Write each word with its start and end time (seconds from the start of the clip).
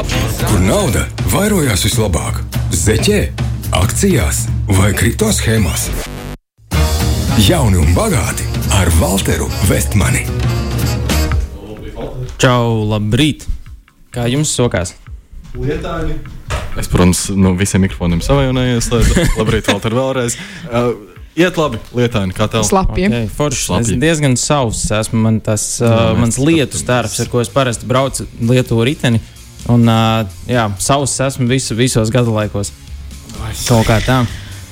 Kur 0.00 0.60
nauda 0.64 1.02
vairojās 1.28 1.82
vislabāk? 1.84 2.38
Zeķē, 2.72 3.18
akcijās 3.76 4.46
vai 4.72 4.94
kripto 4.96 5.28
schēmās? 5.36 5.90
Jauni 7.44 7.76
un 7.82 7.90
bagāti 7.92 8.46
ar 8.78 8.88
Walteru 8.96 9.50
Vestmani. 9.68 10.22
Čau, 12.40 12.86
labrīt! 12.88 13.44
Kā 14.14 14.24
jums 14.32 14.54
sokās? 14.56 14.94
Lietaini. 15.52 16.16
Es, 16.80 16.88
protams, 16.88 17.26
no 17.36 17.52
visiem 17.58 17.84
mikrofoniem 17.84 18.22
savainojos. 18.24 18.88
Labrīt, 19.40 19.68
Valter, 19.68 19.98
vēlreiz. 19.98 20.38
Uh, 20.70 20.94
iet 21.36 21.60
labi, 21.60 21.82
lietaini, 21.98 22.32
kā 22.38 22.48
tev? 22.48 22.64
Slapji. 22.64 23.10
Okay, 23.10 23.28
forši. 23.36 23.66
Slapji. 23.66 23.98
Es 23.98 24.00
diezgan 24.06 24.38
sauss 24.40 24.88
esmu. 25.02 25.20
Man 25.26 25.42
tas 25.44 25.74
uh, 25.84 26.14
mans 26.16 26.40
lietu 26.40 26.80
starps, 26.80 27.20
ar 27.20 27.28
ko 27.28 27.44
es 27.44 27.52
parasti 27.52 27.90
braucu 27.90 28.24
Lietuvu 28.40 28.88
riteni. 28.88 29.20
Un, 29.68 29.84
uh, 29.84 30.24
jā, 30.48 30.68
sauss 30.80 31.20
esmu 31.20 31.48
visu, 31.50 31.76
visos 31.78 32.10
gadu 32.12 32.32
laikos. 32.34 32.72
Kaut 33.66 33.86
kā 33.88 34.00
tā. 34.04 34.22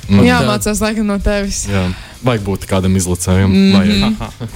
Mm. 0.09 0.25
Jā, 0.25 0.39
mācās 0.47 0.81
laikam 0.81 1.09
no 1.09 1.19
tevis. 1.21 1.67
Jā. 1.69 1.89
Vajag 2.25 2.43
būt 2.43 2.65
kādam 2.67 2.97
izlacējam. 2.99 3.53
Mhm. 3.53 3.77
Vajag. 3.77 4.47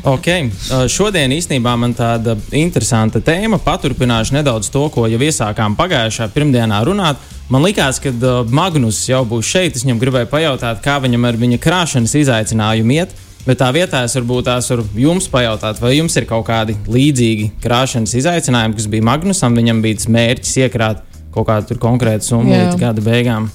Ok, 0.14 0.28
uh, 0.30 0.86
šodien 0.88 1.32
īstenībā 1.34 1.74
man 1.76 1.92
tāda 1.96 2.36
interesanta 2.56 3.20
tēma. 3.20 3.58
Paturpināšu 3.60 4.38
nedaudz 4.38 4.70
to, 4.72 4.86
ko 4.94 5.04
jau 5.10 5.20
iesākām 5.20 5.76
pagājušā 5.76 6.30
pirmdienā 6.32 6.80
runāt. 6.88 7.20
Man 7.52 7.66
liekas, 7.66 7.98
ka 8.00 8.14
uh, 8.14 8.46
Magnus 8.48 9.02
jau 9.10 9.20
būs 9.28 9.50
šeit. 9.50 9.76
Es 9.76 9.84
viņam 9.84 10.00
gribēju 10.00 10.30
pajautāt, 10.32 10.80
kā 10.84 10.96
viņam 11.02 11.26
ar 11.28 11.40
viņa 11.42 11.60
krāšanas 11.60 12.16
izaicinājumu 12.22 12.96
iet. 12.96 13.12
Bet 13.46 13.60
tā 13.62 13.70
vietā 13.72 14.02
es 14.04 14.14
varbūt 14.18 14.48
tās 14.50 14.68
varu 14.70 14.84
jums 15.00 15.28
pajautāt, 15.32 15.80
vai 15.80 15.94
jums 15.96 16.16
ir 16.20 16.26
kaut 16.28 16.44
kādi 16.48 16.76
līdzīgi 16.90 17.50
krāšanas 17.64 18.12
izaicinājumi, 18.20 18.76
kas 18.76 18.88
bija 18.92 19.06
Magnusam. 19.08 19.56
Viņam 19.56 19.80
bija 19.84 20.00
tas 20.00 20.10
mērķis 20.12 20.58
iekrāt 20.66 21.00
kaut 21.34 21.48
kādu 21.48 21.70
tur 21.70 21.80
konkrētu 21.80 22.26
summu 22.26 22.52
līdz 22.52 22.76
gada 22.80 23.04
beigām. 23.04 23.48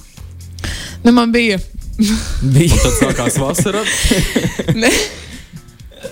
Nu, 1.04 1.12
man 1.14 1.30
bija. 1.34 1.60
Bija 2.56 2.76
Tad 2.82 2.98
sākās 3.00 3.38
vasara. 3.40 3.84
Ne, 4.76 4.90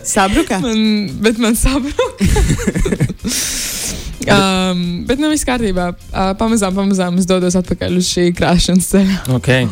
Sabruka? 0.04 0.58
man, 0.62 1.10
bet 1.20 1.38
man 1.38 1.56
sabruka. 1.56 2.06
um, 4.28 5.04
bet 5.08 5.20
nu 5.20 5.28
viss 5.32 5.44
kārtībā. 5.48 5.90
Uh, 6.08 6.32
pamazām, 6.40 6.76
pamazām 6.76 7.18
es 7.20 7.28
dodos 7.28 7.56
atpakaļ 7.60 7.98
uz 8.00 8.08
šī 8.12 8.30
krāšanas 8.36 8.88
ceļa. 8.92 9.18
okay. 9.36 9.68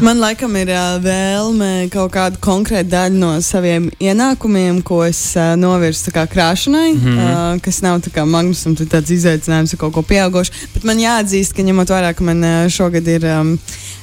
Man 0.00 0.16
laikam 0.22 0.54
ir 0.56 0.70
uh, 0.72 0.96
vēlme 1.02 1.88
kaut 1.92 2.12
kādu 2.14 2.38
konkrētu 2.40 2.88
daļu 2.92 3.18
no 3.20 3.30
saviem 3.44 3.90
ienākumiem, 4.00 4.78
ko 4.86 5.02
es 5.04 5.18
uh, 5.36 5.52
novirzu 5.60 6.12
krāšanai, 6.14 6.92
mm 6.94 7.00
Mhm. 7.00 7.18
-hmm. 7.18 7.54
uh, 7.56 7.60
kas 7.60 7.80
nav 7.82 8.00
tā 8.00 8.10
kā 8.14 8.24
magnusam, 8.24 8.76
tāds 8.76 9.10
izaicinājums 9.12 9.76
kaut 9.76 9.92
ko 9.92 10.02
pieaugušu. 10.02 10.52
Bet 10.74 10.84
man 10.84 10.98
jāatzīst, 10.98 11.52
ka 11.56 11.62
ņemot 11.62 11.88
vērā, 11.90 12.14
ka 12.14 12.24
man 12.24 12.44
uh, 12.44 12.68
šogad 12.68 13.08
ir 13.08 13.24
um, 13.24 13.58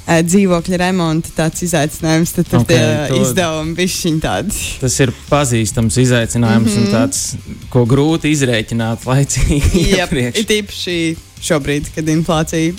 dzīvokļa 0.07 0.77
remonta 0.77 1.29
tāds 1.35 1.63
izaicinājums, 1.63 2.31
tad 2.35 2.47
tur 2.49 2.59
Ok, 2.59 2.67
tie 2.67 3.07
to- 3.09 3.21
izdevumi 3.21 3.75
bišķiņ 3.75 4.19
tādi. 4.23 4.53
Tas 4.79 4.99
ir 4.99 5.11
pazīstams 5.29 5.97
izaicinājums 5.97 6.75
mm 6.75 6.77
-hmm. 6.77 6.87
un 6.87 6.93
tāds, 6.93 7.35
ko 7.69 7.85
grūti 7.85 8.31
izrēķināt 8.31 8.97
laicīgi. 9.05 9.87
Jep, 9.89 9.97
iepriekš. 9.97 10.39
it 10.39 10.49
īpaši 10.49 11.15
šobrīd, 11.41 11.85
kad 11.95 12.05
inflācija 12.07 12.73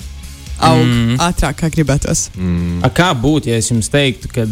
aug 0.59 0.83
Mm. 0.85 1.17
ātrāk, 1.23 1.61
kā 1.61 1.69
gribētos. 1.73 2.29
Mm. 2.35 2.81
A, 2.83 2.89
kā 2.89 3.11
būtu, 3.15 3.49
ja 3.51 3.57
es 3.57 3.69
jums 3.71 3.89
teiktu, 3.89 4.29
ka 4.33 4.45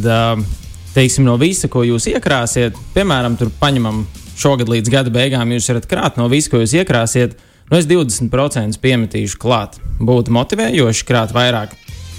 teiksim, 0.95 1.25
no 1.27 1.37
visa, 1.37 1.67
ko 1.67 1.83
jūs 1.85 2.07
iekrāsiet, 2.13 2.77
piemēram, 2.95 3.37
tur 3.37 3.51
paņemam 3.61 4.05
šogad 4.37 4.69
līdz 4.69 4.89
gada 4.93 5.13
beigām, 5.13 5.51
jūs 5.53 5.69
varat 5.69 5.89
krāt 5.89 6.17
no 6.17 6.27
visa, 6.31 6.49
ko 6.49 6.61
jūs 6.61 6.73
iekrāsiet, 6.77 7.37
nu 7.71 7.77
es 7.77 7.85
20% 7.89 8.79
piemetīšu 8.81 9.37
klāt. 9.41 9.77
Būtu 9.99 10.33
motivējoši 10.33 11.05
krāt 11.05 11.33
vairāk. 11.35 11.73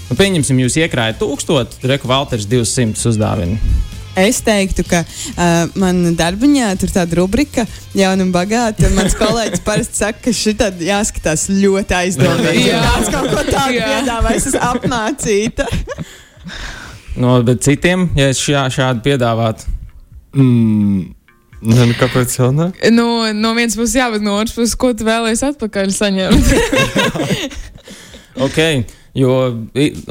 Nu, 0.09 0.15
pieņemsim, 0.17 0.57
jūs 0.63 0.77
iekrājat 0.81 1.19
1000, 1.21 1.79
reku 1.83 2.07
Valters 2.09 2.47
200 2.49 3.07
uzdāvinu. 3.11 3.59
Es 4.17 4.41
teiktu, 4.45 4.83
ka 4.89 5.03
uh, 5.05 5.69
man 5.79 6.15
darbiņā 6.17 6.71
tur 6.81 6.91
tāda 6.93 7.19
rubrika, 7.19 7.65
jauna 7.97 8.25
un 8.25 8.33
bagāta. 8.33 8.87
un 8.89 8.97
Mans 8.97 9.15
kolēģis 9.19 9.63
parasti 9.65 10.01
saka, 10.01 10.23
ka 10.25 10.33
šī 10.35 10.55
tāda 10.59 10.87
jāskatās 10.89 11.47
ļoti 11.53 11.97
aizdomīgi. 12.01 12.67
Jā. 12.71 12.83
Tas 12.85 13.11
kaut 13.13 13.29
ko 13.33 13.43
tādu 13.47 13.79
piedāvā, 13.79 14.35
es 14.35 14.49
esmu 14.51 14.63
apmācīta. 14.73 15.69
No 17.19 17.33
bet 17.43 17.59
citiem, 17.65 18.05
ja 18.15 18.29
es 18.31 18.39
šā, 18.39 18.61
šādu 18.71 19.01
piedāvātu, 19.03 19.65
Mm. 20.37 21.15
Nu, 21.59 21.85
kāpēc 21.99 22.35
jau 22.37 22.51
ne? 22.55 22.69
Nu, 22.93 23.05
no 23.35 23.49
vienas 23.57 23.75
puses, 23.75 23.97
jā, 23.97 24.05
bet 24.13 24.23
no 24.23 24.37
otras 24.39 24.55
puses, 24.55 24.77
ko 24.79 24.93
tu 24.95 25.07
vēlēsies 25.07 25.55
atpakaļ 25.55 25.91
saņemt? 25.95 26.53
Ok, 28.39 28.55
jo 29.17 29.35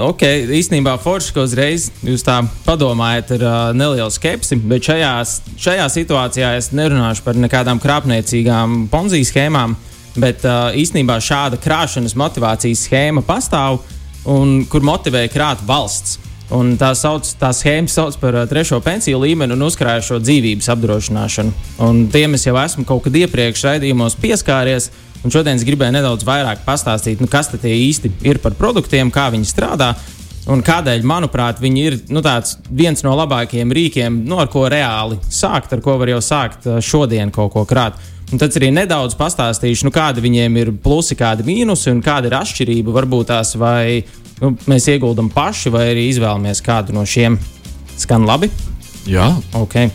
okay, 0.03 0.45
īstenībā 0.59 0.97
forši, 1.03 1.35
ka 1.35 1.45
uzreiz 1.47 1.89
jūs 2.05 2.25
tā 2.27 2.41
padomājat 2.67 3.35
ar 3.39 3.45
uh, 3.45 3.59
nelielu 3.77 4.11
skepsi, 4.13 4.59
bet 4.71 4.89
šajā, 4.89 5.13
šajā 5.59 5.89
situācijā 5.95 6.55
es 6.59 6.73
nerunāšu 6.77 7.27
par 7.27 7.39
nekādām 7.39 7.81
krāpniecīgām 7.83 8.87
ponzijas 8.93 9.33
schēmām, 9.33 9.77
bet 10.19 10.47
uh, 10.47 10.71
īstenībā 10.75 11.21
šāda 11.23 11.61
krāšanas 11.63 12.17
motivācijas 12.19 12.87
schēma 12.89 13.23
pastāv 13.27 13.83
un 14.29 14.65
kur 14.71 14.85
motivē 14.85 15.29
krāt 15.33 15.63
valsts. 15.67 16.19
Un 16.49 16.79
tā, 16.81 16.95
sauc, 16.97 17.29
tā 17.37 17.51
schēma 17.53 17.93
sauc 17.93 18.15
par 18.23 18.39
uh, 18.39 18.47
trešo 18.49 18.79
pensiju 18.81 19.21
līmeni 19.21 19.53
un 19.53 19.67
uzkrājušo 19.67 20.17
dzīvības 20.25 20.71
apdrošināšanu. 20.73 21.53
Un 21.85 22.07
tiem 22.13 22.39
es 22.39 22.47
jau 22.49 22.57
esmu 22.57 22.87
kaut 22.89 23.05
kad 23.05 23.19
iepriekš 23.21 23.67
raidījumos 23.69 24.17
pieskāries. 24.23 24.89
Un 25.27 25.35
šodien 25.35 25.59
es 25.59 25.67
gribēju 25.67 25.97
nedaudz 25.97 26.27
vairāk 26.27 26.63
pastāstīt, 26.67 27.23
nu, 27.23 27.27
kas 27.31 27.51
tie 27.51 27.75
īsti 27.75 28.13
ir 28.29 28.39
par 28.43 28.55
produktiem, 28.59 29.11
kā 29.15 29.29
viņi 29.35 29.51
strādā. 29.51 29.93
Un 30.49 30.63
kādēļ, 30.65 31.03
manuprāt, 31.05 31.59
viņi 31.61 31.83
ir 31.85 31.97
nu, 32.15 32.23
viens 32.73 33.03
no 33.05 33.13
labākajiem 33.19 33.73
rīkiem, 33.75 34.23
nu, 34.29 34.39
ar 34.41 34.49
ko 34.49 34.65
reāli 34.71 35.19
sākt, 35.29 35.75
ar 35.75 35.83
ko 35.85 35.99
var 36.01 36.15
jau 36.15 36.23
sākt 36.25 36.69
uh, 36.69 36.79
šodien 36.81 37.33
kaut 37.35 37.53
ko 37.53 37.67
krāt. 37.69 37.99
Un 38.33 38.41
tad 38.41 38.57
arī 38.61 38.71
nedaudz 38.73 39.17
pastāstīšu, 39.19 39.87
nu, 39.89 39.93
kādi 39.93 40.25
viņiem 40.25 40.57
ir 40.61 40.73
plusi, 40.85 41.17
kādi 41.17 41.45
mīnusi 41.47 41.93
un 41.93 42.01
kāda 42.05 42.29
ir 42.29 42.37
atšķirība. 42.39 42.95
Varbūt 42.97 43.31
tās 43.33 43.55
vai 43.61 44.03
nu, 44.41 44.55
mēs 44.69 44.89
ieguldam 44.93 45.31
paši, 45.33 45.73
vai 45.73 45.87
arī 45.93 46.09
izvēlamies 46.13 46.65
kādu 46.65 46.97
no 46.97 47.05
šiem. 47.09 47.39
Skan 47.99 48.29
labi. 48.29 48.51
Jā, 49.09 49.33
Okay. 49.57 49.91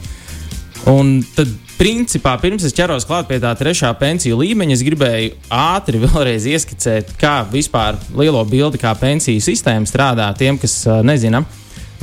Un 0.90 1.22
tad, 1.36 1.48
principā, 1.78 2.36
pirms 2.42 2.66
es 2.68 2.76
ķeros 2.76 3.06
klāt 3.10 3.28
pie 3.30 3.40
tā 3.44 3.52
trešā 3.58 3.92
pensiju 4.00 4.38
līmeņa, 4.40 4.76
es 4.76 4.84
gribēju 4.86 5.34
ātri 5.54 6.02
vēlreiz 6.06 6.48
ieskicēt, 6.50 7.16
kā 7.20 7.42
vispār 7.52 8.00
lielo 8.18 8.44
bildi, 8.50 8.82
kā 8.82 8.94
pensiju 9.00 9.44
sistēma 9.44 9.90
strādā 9.90 10.30
tiem, 10.38 10.60
kas 10.62 10.82
uh, 10.88 11.02
nezina. 11.06 11.44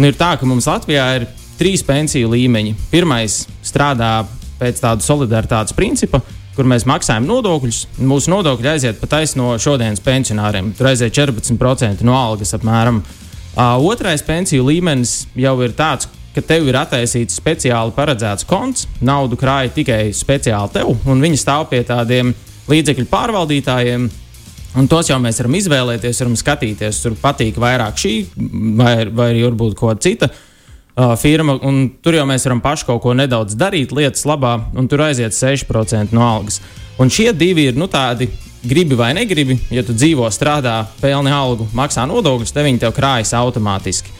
Nu, 0.00 0.08
ir 0.08 0.18
tā, 0.18 0.34
ka 0.40 0.48
mums 0.48 0.68
Latvijā 0.70 1.06
ir 1.18 1.26
trīs 1.60 1.84
pensiju 1.84 2.30
līmeņi. 2.32 2.76
Pirmais 2.92 3.42
strādā 3.66 4.20
pēc 4.60 4.80
tāda 4.80 5.04
solidaritātes 5.04 5.76
principa, 5.76 6.22
kur 6.56 6.68
mēs 6.68 6.86
maksājam 6.88 7.26
nodokļus. 7.28 7.82
un 8.00 8.08
Mūsu 8.10 8.32
nodokļi 8.32 8.70
aiziet 8.74 9.00
pat 9.00 9.18
no 9.36 9.54
šodienas 9.60 10.00
pensionāriem. 10.04 10.72
Tur 10.76 10.90
aiziet 10.92 11.16
14% 11.16 12.04
no 12.06 12.16
algas 12.16 12.54
apmēram. 12.56 13.02
Uh, 13.50 13.76
otrais 13.90 14.22
pensiju 14.22 14.68
līmenis 14.68 15.24
jau 15.36 15.56
ir 15.64 15.74
tāds, 15.76 16.08
ka 16.34 16.42
tev 16.46 16.68
ir 16.70 16.78
attaisīts 16.78 17.38
speciāli 17.40 17.94
paredzēts 17.96 18.46
konts, 18.48 18.86
naudu 19.02 19.38
krāja 19.40 19.72
tikai 19.74 20.02
speciāli 20.14 20.74
tev, 20.74 20.92
un 21.10 21.22
viņi 21.22 21.40
stāv 21.40 21.66
pie 21.72 21.82
tādiem 21.86 22.34
līdzekļu 22.70 23.08
pārvaldītājiem. 23.10 24.10
Un 24.78 24.86
tos 24.86 25.08
jau 25.10 25.16
mēs 25.18 25.40
varam 25.40 25.56
izvēlēties, 25.58 26.20
varam 26.22 26.36
skatīties, 26.38 27.00
tur 27.02 27.16
patīk 27.18 27.56
vairāk 27.58 27.98
šī, 27.98 28.12
vai, 28.78 28.92
vai 29.10 29.32
arī 29.32 29.42
varbūt 29.48 29.74
kāda 29.80 30.04
cita 30.04 30.28
uh, 30.30 31.16
firma. 31.18 31.56
Tur 32.04 32.14
jau 32.20 32.26
mēs 32.30 32.46
varam 32.46 32.62
paši 32.62 32.86
kaut 32.92 33.02
ko 33.02 33.16
nedaudz 33.18 33.58
darīt 33.58 33.90
lietas 33.96 34.22
labā, 34.30 34.54
un 34.78 34.86
tur 34.86 35.02
aiziet 35.08 35.34
6% 35.34 36.14
no 36.14 36.22
algas. 36.22 36.60
Un 37.02 37.10
šie 37.10 37.32
divi 37.34 37.66
ir 37.70 37.80
nu, 37.80 37.90
tādi. 37.90 38.30
Gribi 38.60 38.92
vai 38.92 39.14
negribi, 39.16 39.54
ja 39.72 39.80
tu 39.80 39.94
dzīvo, 39.96 40.26
strādā, 40.28 40.82
pelni 41.00 41.30
algu, 41.32 41.64
maksā 41.72 42.02
nodokļus, 42.04 42.50
tad 42.52 42.66
viņi 42.66 42.82
tev 42.82 42.90
krājas 42.92 43.32
automātiski. 43.38 44.12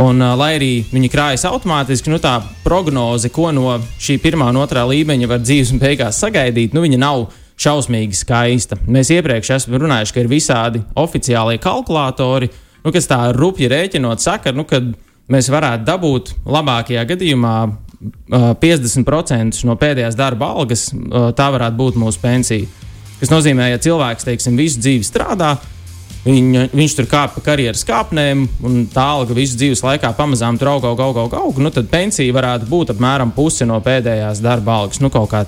Un, 0.00 0.18
uh, 0.18 0.32
lai 0.34 0.56
arī 0.56 0.72
viņi 0.90 1.08
krājas 1.12 1.44
automātiski, 1.46 2.10
nu, 2.10 2.18
tā 2.22 2.40
prognoze, 2.64 3.30
ko 3.30 3.52
no 3.54 3.76
šī 4.02 4.16
pirmā 4.22 4.48
un 4.50 4.58
otrā 4.64 4.82
līmeņa 4.90 5.30
var 5.30 5.42
dzīves 5.42 5.70
beigās 5.78 6.18
sagaidīt, 6.18 6.74
nu, 6.74 6.82
viņa 6.82 6.98
nav 6.98 7.28
šausmīgi 7.60 8.18
skaista. 8.18 8.78
Mēs 8.90 9.12
iepriekš 9.14 9.52
esam 9.54 9.76
runājuši, 9.78 10.14
ka 10.16 10.22
ir 10.24 10.30
visādi 10.32 10.82
oficiālie 10.98 11.60
kalkulatori, 11.62 12.50
nu, 12.82 12.92
kas 12.94 13.06
tā 13.10 13.20
rupji 13.36 13.70
rēķinot, 13.70 14.22
saka, 14.24 14.50
nu, 14.56 14.66
ka 14.66 14.82
mēs 15.30 15.50
varētu 15.54 15.86
dabūt 15.86 16.32
labākajā 16.42 17.04
gadījumā 17.14 17.54
uh, 17.68 18.50
50% 18.60 19.62
no 19.68 19.78
pēdējās 19.78 20.18
darba 20.18 20.50
algas, 20.56 20.88
uh, 20.90 21.30
tā 21.38 21.52
varētu 21.54 21.78
būt 21.78 22.00
mūsu 22.02 22.22
pensija. 22.24 22.66
Tas 23.20 23.30
nozīmē, 23.30 23.70
ja 23.70 23.78
cilvēks 23.78 24.26
teiksim, 24.26 24.58
visu 24.58 24.82
dzīvi 24.82 25.06
strādā, 25.06 25.54
Viņa, 26.24 26.68
viņš 26.72 26.94
tur 26.96 27.06
kāpa 27.08 27.36
pa 27.36 27.42
karjeras 27.50 27.84
kāpnēm, 27.84 28.46
un 28.64 28.86
tā 28.92 29.04
alga 29.18 29.34
visu 29.36 29.58
dzīves 29.60 29.82
laikā 29.84 30.08
pamazām 30.16 30.56
tur 30.56 30.70
aug, 30.72 30.86
aug, 30.88 31.02
aug, 31.04 31.34
aug. 31.36 31.58
Nu, 31.60 31.68
tad 31.74 31.90
pensija 31.92 32.32
varētu 32.32 32.68
būt 32.70 32.94
apmēram 32.94 33.34
puse 33.36 33.66
no 33.68 33.76
pēdējās 33.84 34.40
darba 34.44 34.78
algas. 34.80 35.02
Nu, 35.04 35.12
kā. 35.12 35.44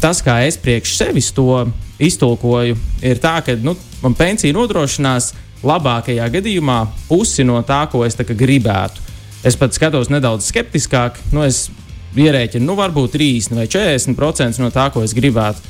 Tas, 0.00 0.22
kā 0.24 0.38
es 0.46 0.56
priekš 0.56 0.94
sevis 0.96 1.28
to 1.36 1.66
iztulkoju, 2.00 2.78
ir 3.04 3.20
tā, 3.20 3.36
ka 3.44 3.58
nu, 3.60 3.74
man 4.00 4.16
pensija 4.16 4.56
nodrošinās 4.56 5.34
labākajā 5.68 6.30
gadījumā 6.32 6.78
pusi 7.10 7.44
no 7.44 7.60
tā, 7.68 7.82
ko 7.92 8.06
es 8.06 8.16
tā 8.16 8.24
gribētu. 8.24 9.04
Es 9.44 9.56
pat 9.60 9.76
skatos 9.76 10.08
nedaudz 10.12 10.48
skeptiskāk, 10.48 11.20
nu, 11.36 11.44
es 11.44 11.66
ierēķinu, 12.16 12.64
nu, 12.64 12.76
varbūt 12.78 13.18
30 13.18 13.60
vai 13.60 13.68
40% 13.68 14.64
no 14.64 14.72
tā, 14.72 14.88
ko 14.92 15.04
es 15.04 15.12
gribētu. 15.16 15.60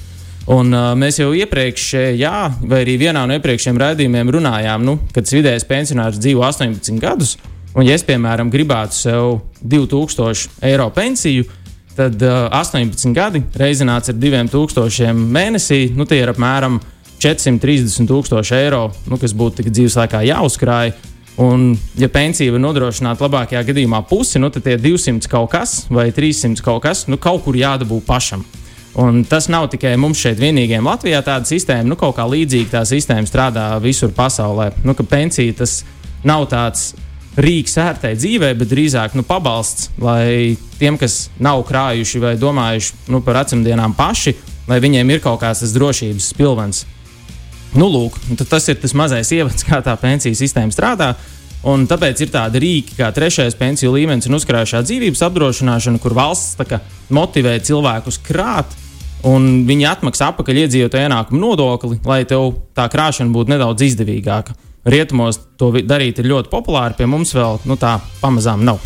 Un, 0.48 0.72
uh, 0.72 0.92
mēs 0.96 1.20
jau 1.20 1.30
iepriekš, 1.36 1.86
jā, 2.16 2.48
vai 2.64 2.80
arī 2.84 2.96
vienā 3.02 3.26
no 3.28 3.36
iepriekšējiem 3.36 3.80
raidījumiem 3.82 4.32
runājām, 4.38 4.84
nu, 4.86 4.96
kad 5.14 5.28
vidējais 5.28 5.66
pensionārs 5.68 6.20
dzīvo 6.22 6.46
18 6.46 6.96
gadus, 7.02 7.36
un, 7.74 7.84
ja 7.84 7.94
es, 7.94 8.04
piemēram, 8.08 8.50
gribētu 8.50 8.96
sev 8.96 9.40
2000 9.60 10.64
eiro 10.70 10.88
pensiju, 10.96 11.44
tad 11.98 12.22
uh, 12.24 12.48
18 12.56 13.12
gadi 13.14 13.44
reizināts 13.60 14.10
ar 14.10 14.16
2000 14.16 15.12
mēnesī, 15.12 15.82
nu, 15.94 16.08
tie 16.08 16.22
ir 16.24 16.32
apmēram 16.32 16.80
430 17.20 18.08
tūkstoši 18.08 18.56
eiro, 18.56 18.86
nu, 19.10 19.20
kas 19.20 19.36
būtu 19.36 19.66
dzīves 19.68 19.98
laikā 20.00 20.24
jāuzkrāj. 20.24 20.94
Un, 21.40 21.70
ja 21.96 22.08
pensija 22.12 22.52
var 22.52 22.60
nodrošināt 22.60 23.20
labākajā 23.22 23.62
gadījumā 23.70 24.02
pusi, 24.08 24.40
nu, 24.42 24.50
tad 24.52 24.64
tie 24.66 24.76
200 24.80 25.28
kaut 25.30 25.52
kas 25.52 25.84
vai 25.92 26.10
300 26.12 26.64
kaut 26.64 26.82
kas, 26.84 27.06
nu, 27.08 27.20
kaut 27.20 27.44
kur 27.44 27.56
jādabū 27.56 28.00
pašam. 28.04 28.42
Un 28.98 29.22
tas 29.24 29.46
nav 29.46 29.68
tikai 29.70 29.94
mums 30.00 30.18
šeit 30.18 30.40
vienīgajiem 30.42 30.86
Latvijā 30.86 31.20
tāda 31.22 31.46
sistēma, 31.46 31.86
nu, 31.86 31.98
kaut 31.98 32.16
kā 32.16 32.26
līdzīga 32.26 32.72
tā 32.72 32.82
sistēma 32.88 33.28
strādā 33.28 33.68
visur 33.82 34.10
pasaulē. 34.14 34.72
Nu, 34.82 34.96
ka 34.98 35.06
pensija 35.06 35.54
tas 35.62 35.80
nav 36.26 36.48
tāds 36.50 36.90
rīks 37.38 37.76
ērtai 37.78 38.16
dzīvē, 38.18 38.50
bet 38.58 38.70
drīzāk 38.72 39.14
nu, 39.14 39.22
pabalsts, 39.26 39.92
lai 40.02 40.56
tiem, 40.80 40.98
kas 40.98 41.28
nav 41.38 41.62
krājuši 41.68 42.22
vai 42.22 42.34
domājuši 42.40 43.12
nu, 43.14 43.22
par 43.22 43.38
vecumdienām 43.44 43.94
paši, 43.98 44.34
lai 44.70 44.80
viņiem 44.82 45.14
ir 45.14 45.22
kaut 45.22 45.40
kāds 45.44 45.62
tas 45.62 45.74
drošības 45.76 46.32
pilvens. 46.38 46.84
Nu, 47.78 47.86
lūk, 47.86 48.16
tas 48.50 48.66
ir 48.72 48.80
tas 48.82 48.96
mazais 48.98 49.30
ievads, 49.36 49.64
kā 49.68 49.78
tā 49.86 49.94
pensiju 50.00 50.38
sistēma 50.38 50.74
strādā. 50.74 51.14
Un 51.68 51.84
tāpēc 51.84 52.22
ir 52.24 52.30
tādi 52.32 52.60
rīki, 52.62 52.94
kā 52.96 53.10
trešais 53.12 53.56
pensiju 53.58 53.92
līmenis 53.92 54.30
un 54.30 54.38
uzkrājušā 54.38 54.80
dzīvības 54.86 55.20
apdrošināšana, 55.26 56.00
kur 56.00 56.14
valsts 56.16 56.56
kā, 56.64 56.78
motivē 57.12 57.58
cilvēkus 57.60 58.16
krāt, 58.24 58.72
un 59.28 59.66
viņi 59.68 59.88
atmaksā 59.90 60.30
atpakaļ 60.32 60.62
iedzīvotāju 60.62 61.10
ienākumu 61.10 61.42
nodokli, 61.42 61.98
lai 62.08 62.22
tev 62.28 62.54
tā 62.76 62.88
krāšana 62.92 63.34
būtu 63.34 63.52
nedaudz 63.52 63.84
izdevīgāka. 63.90 64.56
Rietumos 64.88 65.36
to 65.60 65.74
darīt 65.84 66.22
ir 66.22 66.30
ļoti 66.30 66.48
populāri, 66.48 66.96
pie 66.96 67.04
mums 67.10 67.34
vēl 67.36 67.60
nu, 67.68 67.76
tā 67.76 67.98
pamazām 68.22 68.64
nav. 68.64 68.80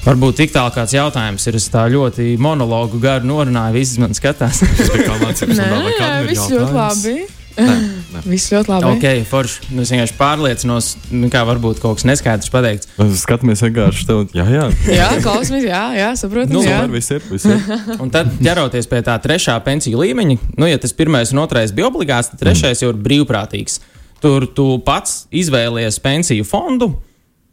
Varbūt 0.00 0.38
tik 0.40 0.54
tālu 0.54 0.72
kāds 0.72 0.94
jautājums 0.96 1.44
ir. 1.50 1.58
Es 1.60 1.66
tā 1.68 1.82
ļoti 1.92 2.32
monologu 2.40 2.96
garu 3.02 3.28
norunāju, 3.28 3.76
visi 3.76 4.00
man 4.00 4.16
skatās. 4.16 4.62
Tas 4.64 4.88
bija 4.94 5.10
kā 5.10 5.18
mācības 5.20 5.60
jā, 5.60 5.66
kādam 5.68 6.22
ir 6.22 6.30
viss 6.30 6.54
ļoti 6.54 6.72
labi. 6.78 7.16
Nē, 7.60 7.74
nē. 8.14 8.22
Viss 8.28 8.50
ļoti 8.52 8.72
labi. 8.72 8.90
ok, 8.94 9.26
forši. 9.30 9.68
Nu, 9.74 9.82
Es 9.84 9.92
vienkārši 9.94 10.16
pārliecinos, 10.18 10.88
nu, 11.10 11.28
kā 11.32 11.42
varbūt 11.48 11.80
kaut 11.82 11.98
kas 12.00 12.06
neskaidrs 12.08 12.50
pateikts. 12.52 12.88
Skatāmies 13.22 13.62
vienkārši 13.64 14.06
tev. 14.08 14.22
Jā, 14.36 14.46
jā. 14.50 14.64
Jā, 14.90 15.08
klausamies, 15.24 15.66
jā, 15.68 15.82
jā 15.98 16.08
saprotam. 16.20 16.54
Nu, 16.58 16.64
jā. 16.66 16.80
Viss 16.92 17.14
ir. 17.14 17.22
Viss 17.30 17.48
ir. 17.48 17.60
Un 18.02 18.10
tad, 18.14 18.32
ķeroties 18.40 18.90
pie 18.90 19.02
tā 19.06 19.16
trešā 19.22 19.56
pensiju 19.66 20.02
līmeņa, 20.02 20.38
nu, 20.58 20.68
ja 20.70 20.78
tas 20.82 20.94
pirmais 20.96 21.32
un 21.34 21.42
otrais 21.44 21.72
bija 21.76 21.88
obligāts, 21.90 22.32
tad 22.32 22.42
trešais 22.44 22.82
jau 22.84 22.92
ir 22.92 23.00
brīvprātīgs. 23.00 23.80
Tur 24.20 24.44
tu 24.52 24.66
pats 24.84 25.24
izvēlies 25.32 25.96
pensiju 26.04 26.44
fondu, 26.44 26.90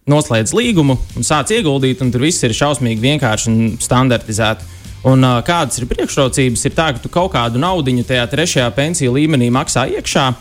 noslēdz 0.08 0.54
līgumu 0.56 0.98
un 1.20 1.26
sāc 1.28 1.52
ieguldīt, 1.56 2.02
un 2.04 2.12
tur 2.12 2.24
viss 2.24 2.44
ir 2.48 2.56
šausmīgi 2.56 3.04
vienkārši 3.04 3.52
un 3.52 3.78
standartizēti. 3.84 4.74
Un, 5.06 5.22
uh, 5.22 5.42
kādas 5.46 5.78
ir 5.78 5.86
priekšrocības? 5.90 6.66
Ir 6.66 6.74
tā, 6.78 6.90
ka 6.96 7.04
tu 7.04 7.12
kaut 7.14 7.32
kādu 7.36 7.62
naudu 7.62 7.94
tajā 8.04 8.26
trešajā 8.32 8.70
pensiju 8.74 9.14
līmenī 9.14 9.52
maksā 9.54 9.86
iekšā, 9.94 10.32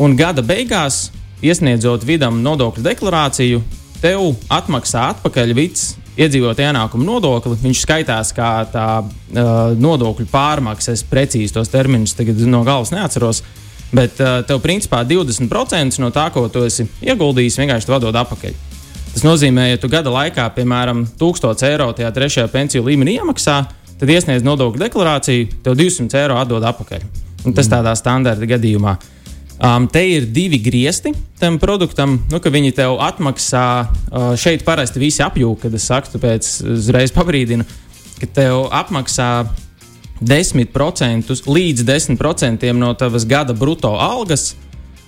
un 0.00 0.16
gada 0.16 0.42
beigās, 0.42 1.10
iesniedzot 1.44 2.04
vidam 2.04 2.40
nodokļu 2.42 2.84
deklarāciju, 2.86 3.60
tev 4.00 4.32
atmaksā 4.52 5.10
atpakaļ 5.14 5.54
vids 5.56 5.94
iedzīvotāju 6.16 6.72
ienākumu 6.72 7.04
nodokli. 7.04 7.58
Viņš 7.60 7.82
skaitās 7.84 8.32
kā 8.36 8.50
tā 8.72 8.88
uh, 9.02 9.76
nodokļu 9.76 10.28
pārmaksa. 10.32 10.94
Es 10.96 11.04
precīzi 11.06 11.54
tos 11.54 11.70
terminus 11.72 12.16
tagad 12.16 12.40
no 12.48 12.62
galvas 12.66 12.94
neatceros. 12.94 13.42
Bet 13.94 14.18
uh, 14.20 14.40
tev 14.46 14.62
principā 14.64 15.04
20% 15.06 16.00
no 16.02 16.10
tā, 16.14 16.30
ko 16.34 16.48
tu 16.52 16.64
esi 16.66 16.88
ieguldījis, 17.04 17.60
vienkārši 17.60 17.92
vadot 17.92 18.16
atpakaļ. 18.24 18.56
Tas 19.16 19.24
nozīmē, 19.24 19.70
ja 19.70 19.78
tu 19.80 19.88
gada 19.88 20.10
laikā, 20.12 20.44
piemēram, 20.52 21.06
1000 21.16 21.62
eiro 21.70 21.86
tajā 21.96 22.10
trešajā 22.12 22.50
pensiju 22.52 22.82
līmenī 22.84 23.14
iemaksā, 23.16 23.54
tad 23.96 24.10
iesniedz 24.12 24.42
nodokļu 24.44 24.82
deklarāciju, 24.82 25.46
tev 25.64 25.76
200 25.78 26.18
eiro 26.20 26.34
atdod 26.36 26.64
atpakaļ. 26.68 27.06
Un 27.48 27.54
tas 27.56 27.70
tādā 27.72 27.94
standarta 27.96 28.44
gadījumā. 28.44 28.92
Um, 29.56 29.86
te 29.88 30.02
ir 30.04 30.26
divi 30.28 30.58
griezti 30.60 31.14
tam 31.40 31.56
produktam, 31.56 32.18
nu, 32.28 32.42
ka 32.44 32.52
viņi 32.52 32.74
tev 32.76 32.98
atmaksā. 33.00 33.64
Uh, 33.86 34.26
šeit 34.36 34.66
parasti 34.66 35.00
visi 35.00 35.24
apjūka, 35.24 35.62
kad 35.62 35.78
es 35.78 35.86
saku, 35.88 36.12
tāpēc 36.12 36.50
uzreiz 36.74 37.14
pabrīdinu, 37.16 37.64
ka 38.20 38.28
tev 38.36 38.66
apmaksā 38.68 39.30
10% 40.20 41.40
līdz 41.48 41.86
10% 41.88 42.68
no 42.76 42.92
tavas 43.00 43.24
gada 43.24 43.56
brutto 43.56 43.94
algas, 43.96 44.50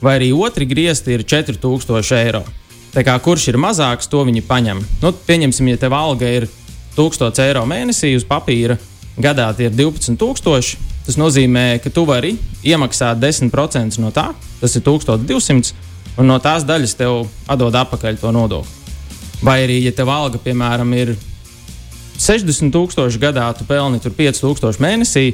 vai 0.00 0.16
arī 0.16 0.32
otri 0.32 0.64
griezti 0.64 1.12
ir 1.12 1.26
4000 1.28 2.16
eiro. 2.22 2.42
Kā 2.98 3.14
kurš 3.22 3.52
ir 3.52 3.58
mazāks, 3.60 4.08
to 4.10 4.24
viņi 4.26 4.42
paņem. 4.48 4.80
Nu, 5.02 5.12
pieņemsim, 5.12 5.68
ja 5.70 5.78
tev 5.78 5.94
alga 5.94 6.26
ir 6.40 6.48
1000 6.96 7.38
eiro 7.44 7.62
mēnesī 7.68 8.14
uz 8.18 8.24
papīra, 8.26 8.74
gadā 9.18 9.52
tie 9.54 9.68
ir 9.68 9.76
12,000. 9.76 10.78
Tas 11.06 11.16
nozīmē, 11.16 11.78
ka 11.80 11.88
tu 11.94 12.02
vari 12.04 12.34
iemaksāt 12.66 13.20
10% 13.22 14.02
no 14.02 14.10
tā, 14.12 14.26
tas 14.60 14.74
ir 14.76 14.82
1200, 14.84 15.70
un 16.18 16.28
no 16.28 16.36
tās 16.42 16.66
daļas 16.68 16.96
tev 16.98 17.22
atdod 17.48 17.78
atpakaļ 17.80 18.18
to 18.20 18.32
nodokli. 18.34 18.74
Vai 19.46 19.62
arī, 19.62 19.78
ja 19.86 19.94
tev 19.94 20.10
alga, 20.10 20.40
piemēram, 20.42 20.90
ir 20.98 21.14
60,000 22.18 23.22
gadā, 23.22 23.46
tu 23.54 23.64
pelni 23.64 24.02
5,000 24.02 24.82
mēnesī, 24.82 25.30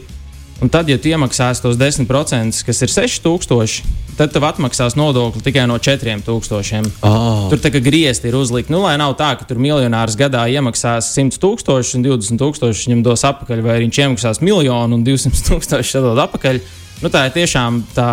un 0.60 0.70
tad, 0.70 0.92
ja 0.92 1.00
tu 1.00 1.08
iemaksāsi 1.10 1.64
tos 1.64 1.80
10%, 1.80 2.60
kas 2.68 2.84
ir 2.84 2.92
6,000, 2.92 4.03
tad 4.18 4.32
tev 4.34 4.44
atmaksās 4.46 4.96
nodokli 4.98 5.42
tikai 5.44 5.66
no 5.70 5.76
4,000. 5.82 6.92
Oh. 7.04 7.46
Tur 7.50 7.60
tā 7.62 7.72
kā 7.74 7.82
griezti 7.84 8.30
ir 8.30 8.38
uzlikti. 8.38 8.72
Nu, 8.74 8.82
lai 8.84 8.94
nav 9.00 9.16
tā, 9.18 9.32
ka 9.38 9.46
tur 9.48 9.60
miljonārs 9.62 10.16
gadā 10.18 10.44
iemaksās 10.52 11.12
100 11.16 11.40
tūkstoši 11.42 11.98
un 11.98 12.06
20 12.06 12.40
tūkstoši 12.40 12.88
viņam 12.88 13.04
dos 13.06 13.26
atpakaļ, 13.28 13.62
vai 13.66 13.78
viņš 13.84 14.00
iemaksās 14.06 14.42
miljonu 14.44 14.98
un 14.98 15.06
200 15.06 15.44
tūkstoši 15.50 16.02
dod 16.04 16.20
atpakaļ. 16.26 16.60
Nu, 17.02 17.12
tā 17.12 17.28
ir 17.28 17.38
tiešām 17.40 17.84
tā. 17.96 18.10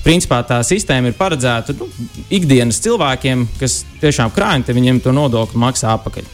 Principā 0.00 0.38
tā 0.48 0.62
sistēma 0.64 1.10
ir 1.10 1.16
paredzēta 1.18 1.74
nu, 1.76 1.84
ikdienas 2.32 2.78
cilvēkiem, 2.80 3.42
kas 3.60 3.82
tiešām 4.00 4.30
krāj, 4.32 4.62
un 4.62 4.78
viņiem 4.78 5.02
to 5.04 5.12
nodokli 5.12 5.60
maksā 5.60 5.92
atpakaļ. 5.98 6.30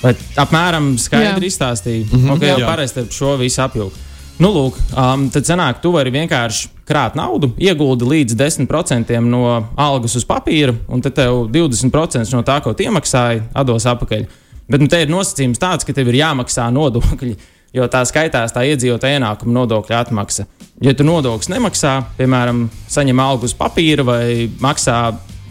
Vai 0.00 0.10
apmēram 0.42 0.96
skaidri 0.98 1.46
izstāstīja, 1.52 2.08
mm 2.08 2.16
-hmm, 2.16 2.32
okay, 2.34 2.48
jau 2.50 2.64
Jā. 2.64 2.66
parasti 2.66 3.04
ar 3.04 3.12
šo 3.14 3.36
visu 3.38 3.62
apjūgu. 3.62 4.09
Nu, 4.40 4.48
lūk, 4.54 4.78
um, 4.96 5.26
tad 5.28 5.44
sanāk, 5.44 5.82
tu 5.82 5.90
vari 5.92 6.08
vienkārši 6.14 6.70
krāt 6.88 7.16
naudu, 7.18 7.50
ieguldi 7.60 8.06
līdz 8.08 8.38
10% 8.40 9.18
no 9.26 9.42
algas 9.76 10.14
uz 10.16 10.24
papīra, 10.24 10.72
un 10.88 11.02
tad 11.04 11.18
tev 11.18 11.42
20% 11.52 12.32
no 12.32 12.40
tā, 12.46 12.54
ko 12.64 12.72
tu 12.72 12.86
iemaksāji, 12.86 13.42
atdos 13.52 13.84
atpakaļ. 13.92 14.24
Bet 14.72 14.80
nu, 14.80 14.88
te 14.88 15.02
ir 15.04 15.12
nosacījums 15.12 15.60
tāds, 15.60 15.84
ka 15.84 15.92
tev 15.92 16.08
ir 16.08 16.22
jāmaksā 16.22 16.70
nodokļi, 16.72 17.34
jo 17.76 17.88
tā 17.92 18.00
skaitās 18.08 18.56
tā 18.56 18.64
iedzīvotāja 18.70 19.18
ienākuma 19.18 19.58
nodokļa 19.58 19.98
atmaksa. 20.06 20.46
Ja 20.80 20.96
tu 20.96 21.04
nodokļus 21.04 21.52
nemaksā, 21.52 21.92
piemēram, 22.16 22.64
saņem 22.88 23.20
algu 23.20 23.44
uz 23.50 23.52
papīra 23.58 24.08
vai 24.08 24.48
maksā, 24.64 25.02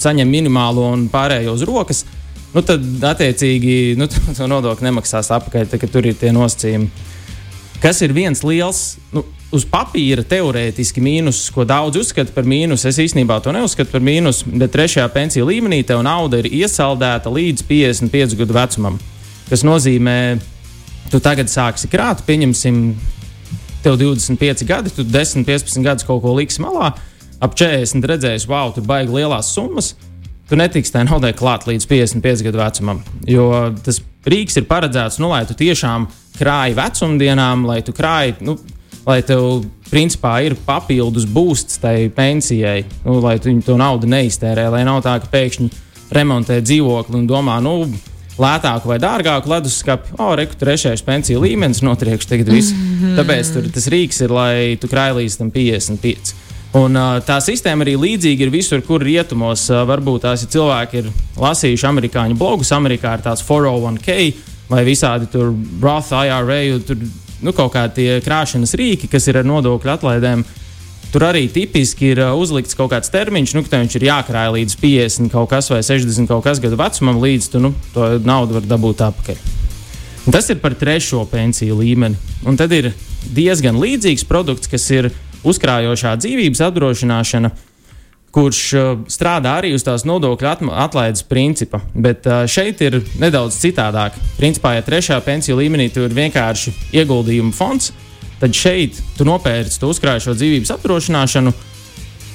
saņem 0.01 0.33
minimālo 0.33 0.87
un 0.95 1.05
pārējo 1.13 1.53
uz 1.59 1.67
rokas, 1.69 2.01
nu, 2.55 2.65
tad 2.65 3.05
attiecīgi 3.11 3.99
nu, 4.01 4.09
to 4.39 4.49
nodokli 4.49 4.89
nemaksās 4.89 5.29
atpakaļ, 5.37 5.69
tā, 5.69 5.77
ka 5.77 5.93
tur 5.93 6.09
ir 6.09 6.17
tie 6.17 6.33
nosacījumi. 6.33 7.05
Kas 7.79 8.01
ir 8.03 8.11
viens 8.11 8.41
liels, 8.43 8.97
nu, 9.15 9.23
uz 9.55 9.63
papīra 9.69 10.23
teorētiski 10.27 11.01
mīnus, 11.03 11.45
ko 11.53 11.63
daudz 11.67 12.01
uzskata 12.01 12.33
par 12.35 12.47
mīnusu. 12.49 12.89
Es 12.89 12.99
īstenībā 13.01 13.39
to 13.43 13.53
neuzskatu 13.55 13.93
par 13.93 14.03
mīnusu, 14.03 14.51
bet 14.59 14.73
trešajā 14.75 15.07
pensiju 15.13 15.47
līmenī 15.47 15.81
tev 15.87 16.03
nauda 16.05 16.41
ir 16.41 16.49
iesaldēta 16.51 17.31
līdz 17.33 17.63
55 17.69 18.35
gadu 18.39 18.57
vecumam. 18.57 18.99
Tas 19.49 19.63
nozīmē, 19.65 20.17
tu 21.09 21.21
tagad 21.23 21.49
sāksi 21.49 21.89
krāt, 21.89 22.25
pieņemsim, 22.27 22.83
tev 23.85 23.95
25 24.01 24.67
gadi, 24.67 24.93
tu 24.93 25.07
10, 25.07 25.47
15 25.47 25.85
gadus 25.85 26.07
kaut 26.07 26.21
ko 26.25 26.35
liksi 26.35 26.61
malā, 26.61 26.91
ap 27.39 27.55
40 27.57 28.05
redzēsi, 28.11 28.49
wow, 28.51 28.75
tur 28.75 28.85
baigi 28.85 29.15
lielās 29.15 29.53
summas. 29.55 29.95
Tu 30.49 30.57
netiksi 30.57 30.91
tai 30.91 31.03
naudai 31.05 31.29
klāt 31.37 31.67
līdz 31.69 31.85
55 31.87 32.45
gadu 32.47 32.59
vecumam. 32.59 33.03
Jo 33.29 33.69
tas 33.85 34.01
rīks 34.25 34.59
ir 34.59 34.67
paredzēts, 34.69 35.19
nu, 35.21 35.29
lai 35.31 35.45
tu 35.47 35.55
tiešām 35.57 36.07
krāji 36.39 36.77
vecumdienām, 36.77 37.65
lai 37.67 37.81
tu 37.85 37.93
krāji, 37.95 38.37
nu, 38.45 38.57
lai 39.07 39.21
tev 39.25 39.63
principā 39.89 40.39
ir 40.45 40.55
papildus 40.65 41.25
būsts 41.25 41.79
tai 41.81 42.09
pensijai, 42.13 42.83
nu, 43.05 43.19
lai 43.23 43.37
tu 43.41 43.53
to 43.65 43.77
naudu 43.79 44.09
neiztērē. 44.09 44.69
Lai 44.73 44.83
nav 44.87 45.01
tā, 45.05 45.17
ka 45.21 45.31
pēkšņi 45.31 45.69
remontē 46.15 46.59
dzīvokli 46.65 47.19
un 47.19 47.27
domā, 47.29 47.59
nu, 47.63 47.81
lētāku 48.39 48.91
vai 48.91 48.99
dārgāku 49.01 49.51
leduskapi, 49.51 50.15
o, 50.19 50.29
reku, 50.39 50.57
trešais 50.59 51.03
pensiju 51.05 51.41
līmenis, 51.43 51.83
notriekšu 51.85 52.29
tagad 52.29 52.51
visu. 52.53 52.75
Mm 52.75 52.99
-hmm. 52.99 53.17
Tāpēc 53.19 53.53
tur 53.53 53.71
tas 53.73 53.87
rīks 53.91 54.23
ir, 54.23 54.31
lai 54.31 54.77
tu 54.81 54.87
krāj 54.87 55.15
līdz 55.19 55.37
tam 55.37 55.51
55. 55.51 56.33
Un, 56.77 56.93
tā 57.25 57.39
sistēma 57.41 57.81
arī 57.81 57.95
līdzīga 57.97 58.45
ir 58.45 58.51
visur, 58.53 58.83
kur 58.85 59.01
rietumos. 59.01 59.63
Varbūt 59.89 60.27
tās 60.27 60.43
ja 60.45 60.51
cilvēki 60.53 61.01
ir 61.01 61.09
lasījuši 61.41 61.87
amerikāņu 61.89 62.37
blogus. 62.37 62.69
Amerikā 62.75 63.15
ir 63.17 63.25
tāds 63.25 63.41
401k 63.45 64.19
vai 64.69 64.83
visādi 64.85 65.25
tur 65.33 65.49
Roth 65.81 66.13
IRA, 66.13 66.61
tur 66.85 66.99
nu, 67.41 67.53
kaut 67.57 67.73
kādi 67.73 68.19
krāšanas 68.21 68.75
rīki, 68.77 69.09
kas 69.09 69.25
ir 69.31 69.41
ar 69.41 69.47
nodokļu 69.49 69.95
atlaidēm. 69.95 70.43
Tur 71.09 71.25
arī 71.25 71.47
tipiski 71.49 72.11
ir 72.13 72.21
uzlikts 72.37 72.77
kaut 72.77 72.91
kāds 72.93 73.09
termiņš, 73.09 73.55
nu, 73.57 73.63
ka 73.65 73.79
viņš 73.81 73.95
ir 73.97 74.05
jākrāj 74.11 74.51
līdz 74.59 74.75
50 74.77 75.33
kaut 75.33 75.49
kas 75.49 75.71
vai 75.73 75.79
60 75.81 76.29
kaut 76.29 76.45
kas 76.45 76.61
gadu 76.61 76.77
vecumam, 76.77 77.17
līdz 77.23 77.47
tu 77.49 77.61
nu, 77.63 77.73
to 77.95 78.11
naudu 78.21 78.59
var 78.59 78.67
dabūt 78.69 79.01
atpakaļ. 79.07 79.41
Un 80.29 80.35
tas 80.35 80.45
ir 80.53 80.59
par 80.61 80.75
trešo 80.77 81.23
pensiju 81.31 81.79
līmeni. 81.79 82.19
Un 82.45 82.59
tad 82.59 82.75
ir 82.77 82.91
diezgan 83.33 83.79
līdzīgs 83.81 84.27
produkts, 84.29 84.69
kas 84.69 84.85
ir 84.93 85.09
uzkrājošā 85.47 86.15
dzīvības 86.19 86.61
apdrošināšana, 86.67 87.51
kurš 88.35 88.59
uh, 88.77 88.89
strādā 89.09 89.55
arī 89.59 89.71
uz 89.73 89.85
tās 89.85 90.05
nodokļu 90.05 90.69
atlaides 90.69 91.23
principa. 91.25 91.81
Bet 91.93 92.27
uh, 92.29 92.43
šeit 92.49 92.81
ir 92.85 92.99
nedaudz 93.21 93.57
citādāk. 93.61 94.17
Principā, 94.37 94.75
ja 94.77 94.85
trešā 94.85 95.17
pensiju 95.25 95.57
līmenī 95.61 95.89
tur 95.93 96.09
ir 96.09 96.17
vienkārši 96.17 96.75
ieguldījumu 97.01 97.55
fonds, 97.55 97.91
tad 98.39 98.55
šeit 98.55 99.01
tu 99.17 99.27
nopērci 99.27 99.81
to 99.81 99.89
uzkrājošo 99.91 100.37
dzīvības 100.37 100.75
apdrošināšanu. 100.77 101.55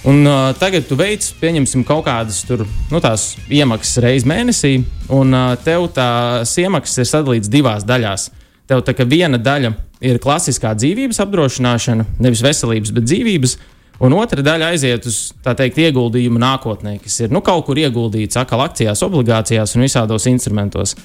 Un, 0.05 0.19
uh, 0.29 0.51
tagad 0.61 0.85
tu 0.85 0.99
veic, 1.01 1.25
pieņemsim, 1.41 1.87
kaut 1.89 2.05
kādas 2.05 2.43
tur, 2.45 2.67
nu, 2.93 3.01
iemaksas 3.01 4.03
reizes 4.05 4.29
mēnesī, 4.29 4.75
un 5.09 5.33
uh, 5.33 5.55
tev 5.65 5.87
tās 5.97 6.53
iemaksas 6.61 7.01
ir 7.01 7.09
sadalītas 7.09 7.53
divās 7.53 7.87
daļās. 7.89 8.29
Tev 8.69 8.83
tā 8.85 8.93
kā 8.97 9.07
viena 9.09 9.41
daļa 9.41 9.73
ir 10.05 10.21
klasiskā 10.23 10.75
dzīvības 10.79 11.21
apdrošināšana, 11.25 12.07
nevis 12.23 12.43
veselības, 12.45 12.93
bet 12.95 13.09
dzīvības. 13.09 13.57
Un 14.05 14.17
otra 14.19 14.43
daļa 14.43 14.73
aiziet 14.75 15.07
uz 15.07 15.19
teikt, 15.47 15.79
ieguldījumu 15.79 16.41
nākotnē, 16.43 16.97
kas 17.03 17.21
ir 17.23 17.35
nu, 17.35 17.41
kaut 17.47 17.63
kur 17.69 17.79
ieguldīts 17.79 18.41
atkal 18.41 18.65
akcijās, 18.65 19.05
obligācijās 19.07 19.77
un 19.77 19.87
visādos 19.87 20.27
instrumentos. 20.31 20.97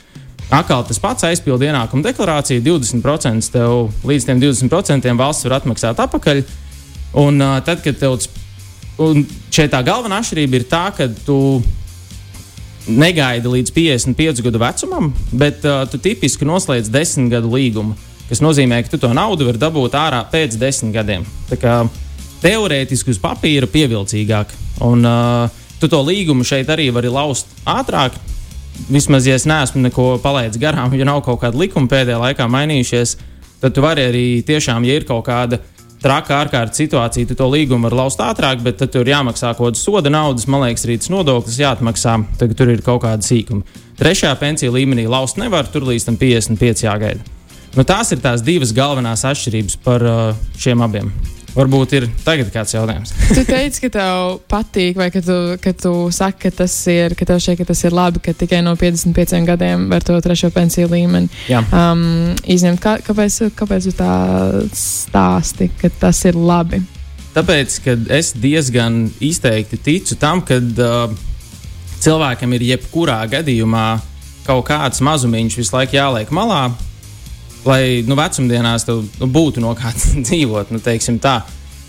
Atkal 0.50 0.82
tas 0.88 0.98
pats 0.98 1.27
aizpildu 1.27 1.68
ienākumu 1.68 2.01
deklarāciju, 2.08 2.63
20% 2.65 3.51
tev 3.53 3.91
līdz 4.10 4.32
20% 4.32 5.13
valsts 5.20 5.46
var 5.46 5.60
atmaksāt 5.60 6.01
atpakaļ. 6.01 6.41
Un 7.22 7.38
uh, 7.41 7.60
tad, 7.65 7.84
kad 7.86 8.01
tev 8.01 8.18
un 9.00 9.22
šeit 9.53 9.70
tā 9.74 9.84
galvenā 9.86 10.24
atšķirība 10.24 10.58
ir 10.58 10.65
tā, 10.70 10.88
ka 10.98 11.06
tu 11.27 11.38
negaidi 12.89 13.53
līdz 13.53 13.74
55 13.75 14.41
gadu 14.48 14.62
vecumam, 14.62 15.13
bet 15.29 15.62
uh, 15.68 15.84
tu 15.89 16.01
tipiski 16.01 16.48
noslēdz 16.50 16.89
10 16.89 17.29
gadu 17.29 17.53
līgumu 17.53 18.09
kas 18.30 18.44
nozīmē, 18.46 18.84
ka 18.86 18.94
tu 18.94 19.02
to 19.02 19.10
naudu 19.16 19.48
vari 19.50 19.62
dabūt 19.62 19.98
ārā 19.98 20.22
pēc 20.32 20.58
desmit 20.62 20.94
gadiem. 20.96 21.26
Tā 21.50 21.58
kā 21.60 21.76
teorētiski 22.44 23.14
uz 23.14 23.22
papīra 23.22 23.70
pievilcīgāk. 23.70 24.54
Un 24.86 25.06
uh, 25.08 25.64
tu 25.80 25.90
to 25.92 26.02
līgumu 26.06 26.46
šeit 26.48 26.70
arī 26.72 26.90
vari 26.96 27.12
laust 27.12 27.50
ātrāk. 27.68 28.16
Vismaz, 28.90 29.28
ja 29.28 29.36
es 29.36 29.48
neesmu 29.50 29.82
neko 29.88 30.14
palaidis 30.24 30.62
garām, 30.62 30.94
ja 30.96 31.08
nav 31.08 31.24
kaut 31.26 31.42
kāda 31.42 31.60
likuma 31.60 31.90
pēdējā 31.92 32.20
laikā 32.22 32.48
mainījušies, 32.48 33.18
tad 33.60 33.76
tu 33.76 33.84
vari 33.84 34.06
arī 34.08 34.24
tiešām, 34.48 34.86
ja 34.88 34.96
ir 34.96 35.08
kaut 35.08 35.26
kāda 35.28 35.60
traka 36.00 36.38
ārkārtas 36.40 36.80
situācija, 36.80 37.28
tu 37.28 37.36
to 37.36 37.50
līgumu 37.52 37.90
vari 37.90 38.00
laust 38.00 38.22
ātrāk, 38.24 38.62
bet 38.64 38.80
tad 38.80 38.94
tur 38.94 39.10
jāmaksā 39.10 39.52
kaut 39.58 39.74
kāda 39.74 39.82
soda 39.82 40.14
naudas, 40.14 40.48
man 40.48 40.64
liekas, 40.64 40.88
rītas 40.88 41.12
nodoklis 41.12 41.60
jāatmaksā. 41.60 42.16
Tagad 42.40 42.62
tur 42.62 42.72
ir 42.72 42.86
kaut 42.86 43.04
kāda 43.04 43.26
sīkuma. 43.26 43.68
Trešajā 44.00 44.32
pensiju 44.40 44.78
līmenī 44.78 45.10
laust 45.12 45.42
nevar, 45.42 45.68
tur 45.68 45.90
līdz 45.90 46.08
tam 46.08 46.22
55 46.22 46.88
jāgaida. 46.88 47.38
Nu, 47.78 47.86
tās 47.86 48.10
ir 48.14 48.22
tās 48.24 48.42
divas 48.46 48.72
galvenās 48.74 49.26
atšķirības 49.30 49.78
par 49.86 50.06
uh, 50.06 50.48
šiem 50.58 50.82
abiem. 50.82 51.12
Varbūt 51.54 51.94
ir 51.98 52.06
tagad 52.24 52.52
kāds 52.54 52.74
jautājums. 52.76 53.12
tu 53.38 53.44
teici, 53.46 53.82
ka 53.84 53.90
tev 53.94 54.40
patīk, 54.50 54.98
vai 55.00 55.10
ka 55.14 55.22
tu, 55.26 55.38
ka 55.62 55.74
tu 55.78 55.94
saki, 56.14 56.44
ka 56.46 56.52
tas 56.62 56.76
ir, 56.92 57.16
ka 57.18 57.28
tev 57.30 57.42
šķiet, 57.42 57.60
ka 57.62 57.70
tas 57.72 57.82
ir 57.86 57.96
labi, 57.96 58.22
ka 58.26 58.34
tikai 58.38 58.62
no 58.66 58.76
55 58.80 59.46
gadiem 59.50 59.88
var 59.92 60.06
to 60.06 60.18
trešo 60.24 60.52
pensiju 60.56 60.92
līmeni 60.94 61.30
um, 61.70 62.06
izņemt. 62.46 62.82
Kā, 62.84 62.98
kāpēc, 63.06 63.42
kāpēc 63.58 63.90
tu 63.90 63.96
tā 63.98 64.14
stāsti, 64.78 65.72
ka 65.82 65.92
tas 66.06 66.22
ir 66.30 66.38
labi? 66.38 66.82
Tāpēc, 67.34 67.80
ka 67.86 67.98
es 68.18 68.34
diezgan 68.38 69.04
izteikti 69.22 69.78
ticu 69.86 70.18
tam, 70.22 70.42
ka 70.46 70.58
uh, 70.58 71.18
cilvēkam 72.02 72.54
ir 72.58 72.70
jebkurā 72.74 73.22
gadījumā 73.30 73.88
kaut 74.48 74.66
kāds 74.70 75.02
mazumiņš 75.06 75.60
visu 75.60 75.76
laiku 75.76 75.98
jāliek 76.00 76.32
malā, 76.34 76.70
lai 77.68 78.04
nu, 78.08 78.18
vecumdienās 78.20 78.86
tev 78.88 79.04
nu, 79.20 79.30
būtu 79.32 79.63
no 79.63 79.74
kā 79.78 79.94
dzīvot. 80.28 80.75
Nu, 80.75 80.84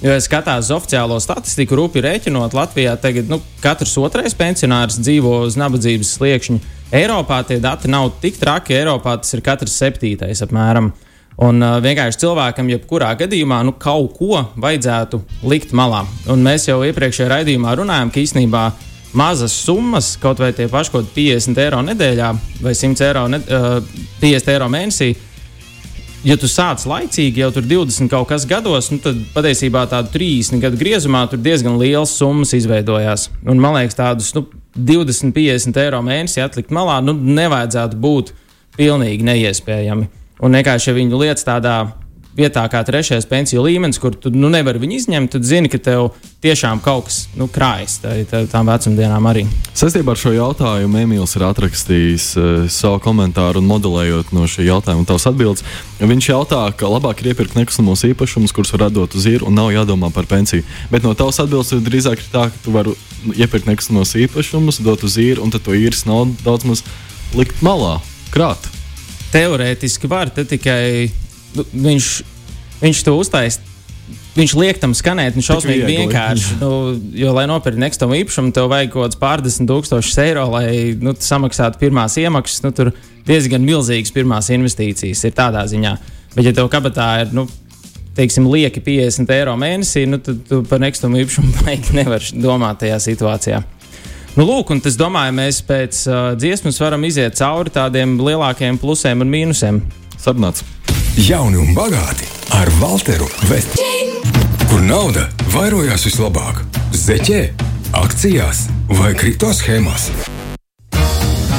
Jo, 0.00 0.15
ja 0.15 0.21
skatās 0.25 0.71
uz 0.71 0.73
oficiālo 0.73 1.19
statistiku, 1.21 1.77
rupi 1.77 2.00
rēķinot, 2.00 2.55
Latvijā 2.57 2.95
tagad 2.97 3.29
nu, 3.29 3.37
katrs 3.61 3.99
otrais 4.00 4.33
pensionārs 4.33 4.97
dzīvo 4.97 5.43
uz 5.45 5.59
nabadzības 5.61 6.15
sliekšņa. 6.17 6.57
Eiropā 6.97 7.43
tie 7.45 7.59
dati 7.61 7.91
nav 7.93 8.09
tik 8.23 8.41
traki, 8.41 8.79
Eiropā 8.79 9.19
tas 9.21 9.37
ir 9.37 9.45
katrs 9.45 9.77
septītais 9.77 10.41
apmēram. 10.47 10.89
Un 11.45 11.61
uh, 11.61 11.77
vienkārši 11.85 12.23
cilvēkam, 12.25 12.73
jebkurā 12.73 13.12
gadījumā, 13.21 13.61
nu, 13.69 13.77
kaut 13.77 14.17
ko 14.17 14.41
vajadzētu 14.61 15.21
likt 15.53 15.77
malā. 15.77 16.07
Un 16.33 16.49
mēs 16.49 16.71
jau 16.71 16.81
iepriekšējā 16.89 17.29
raidījumā 17.35 17.77
runājām, 17.77 18.09
ka 18.12 18.25
īstenībā 18.25 18.67
mazas 19.21 19.53
summas, 19.67 20.15
kaut 20.21 20.41
vai 20.41 20.55
tie 20.57 20.69
paši 20.73 21.05
50 21.12 21.61
eiro 21.61 21.85
nedēļā 21.85 22.35
vai 22.65 22.73
100 22.77 23.05
eiro, 23.05 23.29
ne, 23.33 23.45
uh, 23.53 23.81
50 24.21 24.57
eiro 24.57 24.73
mēnesī, 24.73 25.12
uh, 25.12 25.30
ja 26.27 26.37
tu 26.41 26.49
sāc 26.50 26.85
laicīgi, 26.89 27.43
jau 27.43 27.50
tur 27.55 27.67
20 27.67 28.11
kaut 28.12 28.29
kas 28.31 28.47
gados, 28.49 28.91
nu, 28.93 29.00
tad 29.03 29.19
patiesībā 29.35 29.87
tādu 29.91 30.12
30 30.15 30.62
gadu 30.62 30.81
griezumā 30.81 31.25
tur 31.31 31.41
diezgan 31.43 31.79
liels 31.81 32.12
summas 32.19 32.55
izveidojās. 32.57 33.29
Un, 33.47 33.61
man 33.62 33.79
liekas, 33.79 33.99
tādus 33.99 34.33
nu, 34.37 34.45
20, 34.77 35.33
50 35.37 35.81
eiro 35.83 36.03
mēnesī 36.07 36.45
atlikt 36.45 36.73
malā 36.75 37.00
nu, 37.05 37.15
nevajadzētu 37.15 38.00
būt 38.00 38.35
pilnīgi 38.79 39.27
neiespējami. 39.27 40.09
Un 40.41 40.57
vienkārši, 40.57 40.91
ja 40.91 40.97
viņu 40.97 41.21
lietas 41.21 41.45
tādā 41.45 41.77
vietā 42.37 42.63
kā 42.71 42.83
trešais 42.87 43.27
pensiju 43.29 43.65
līmenis, 43.65 43.99
kur 44.01 44.15
tu 44.15 44.31
nu, 44.35 44.51
nevari 44.53 44.81
viņu 44.83 44.97
izņemt, 45.01 45.33
tad 45.35 45.47
zini, 45.47 45.71
ka 45.71 45.81
tev 45.83 46.11
tiešām 46.45 46.81
kaut 46.85 47.09
kas 47.09 47.19
nu, 47.37 47.49
krājas 47.51 47.99
tā, 48.03 48.15
tā, 48.29 48.43
tām 48.51 48.71
vecumdienām 48.71 49.27
arī. 49.29 49.45
Sastībā 49.77 50.15
ar 50.15 50.21
šo 50.21 50.33
jautājumu 50.35 51.03
Emīls 51.03 51.35
ir 51.37 51.45
atrakstījis 51.49 52.27
uh, 52.39 52.49
savu 52.73 53.01
komentāru 53.05 53.61
un 53.61 53.69
modelējot 53.69 54.33
no 54.37 54.47
šī 54.51 54.69
jautājuma 54.69 55.07
tavas 55.09 55.29
atbildes. 55.31 55.65
Viņš 56.01 56.31
jautā, 56.31 56.63
ka 56.77 56.89
labāk 56.91 57.21
ir 57.23 57.33
iepirkt 57.35 57.59
nekustamos 57.59 58.07
īpašumus, 58.09 58.55
kurus 58.57 58.73
var 58.77 58.89
dot 58.95 59.17
uz 59.19 59.29
īru 59.29 59.51
un 59.51 59.59
nav 59.59 59.73
jādomā 59.75 60.13
par 60.15 60.29
pensiju. 60.31 60.65
Bet 60.93 61.05
no 61.05 61.13
tavas 61.19 61.43
atbildes 61.43 61.75
drīzāk 61.85 62.25
ir 62.25 62.33
tā, 62.33 62.49
ka 62.53 62.65
tu 62.65 62.75
vari 62.75 62.97
iepirkt 63.37 63.69
nekustamos 63.69 64.15
īpašumus, 64.17 64.81
dot 64.87 65.05
uz 65.05 65.19
īru 65.21 65.45
un 65.45 65.53
tad 65.53 65.67
to 65.67 65.77
īres 65.77 66.07
naudu 66.09 66.39
daudz 66.47 66.69
maz 66.69 66.85
likt 67.37 67.61
malā, 67.65 67.99
krāt. 68.35 68.71
Teorētiski 69.31 70.09
var, 70.11 70.33
te 70.35 70.43
tikai 70.49 71.11
viņš, 71.57 72.12
viņš 72.83 73.02
to 73.07 73.16
uztaisīja. 73.21 73.66
Viņš 74.30 74.52
liek 74.54 74.78
tam 74.78 74.92
skanēt, 74.95 75.35
viņš 75.35 75.47
šausmīgi 75.50 75.87
vienkārši. 75.88 76.57
Nu, 76.61 76.71
jo, 77.19 77.33
lai 77.35 77.49
nopirktu 77.50 77.83
nekustamo 77.83 78.14
īpašumu, 78.14 78.52
tev 78.54 78.69
vajag 78.71 78.92
kaut 78.92 79.04
kāds 79.09 79.19
pārdesmit 79.19 79.69
tūkstošus 79.71 80.21
eiro, 80.23 80.45
lai 80.54 80.95
nu, 81.02 81.16
samaksātu 81.19 81.80
pirmās 81.83 82.14
iemaksas. 82.23 82.62
Nu, 82.62 82.71
tur 82.75 82.92
diezgan 83.26 83.66
milzīgas 83.66 84.14
pirmās 84.14 84.52
investīcijas 84.54 85.25
ir 85.26 85.35
tādā 85.37 85.64
ziņā. 85.71 85.97
Bet, 86.37 86.47
ja 86.47 86.54
tev 86.54 86.71
kabatā 86.71 87.09
ir, 87.25 87.35
nu, 87.35 87.49
teiksim, 88.16 88.47
lieki 88.50 88.83
50 88.87 89.35
eiro 89.35 89.57
mēnesī, 89.59 90.07
nu, 90.11 90.23
tad 90.23 90.42
tu 90.49 90.62
par 90.71 90.83
nekustamo 90.83 91.21
īpašumu 91.21 91.54
baigi 91.64 91.99
nevar 91.99 92.30
domāt 92.38 92.83
tajā 92.85 93.02
situācijā. 93.11 93.62
Nu, 94.38 94.47
lūk, 94.47 94.71
un 94.71 94.83
es 94.87 94.99
domāju, 94.99 95.35
mēs 95.40 95.59
pēc 95.66 96.04
uh, 96.07 96.21
dziesmas 96.38 96.78
varam 96.78 97.02
iziet 97.09 97.35
cauri 97.40 97.75
tādiem 97.75 98.14
lielākiem 98.23 98.78
plusiem 98.78 99.26
un 99.26 99.35
mīnusiem. 99.35 99.83
Sarunāts! 100.21 100.62
Jauni 101.19 101.59
un 101.59 101.73
bagāti 101.75 102.26
ar 102.55 102.69
Walteru 102.79 103.26
Vestu. 103.49 103.83
Kur 104.71 104.83
nauda 104.87 105.25
vairojās 105.50 106.05
vislabāk? 106.07 106.61
Zeķē, 106.95 107.40
akcijās 107.99 108.69
vai 108.95 109.11
kripto 109.19 109.50
schēmās? 109.50 110.07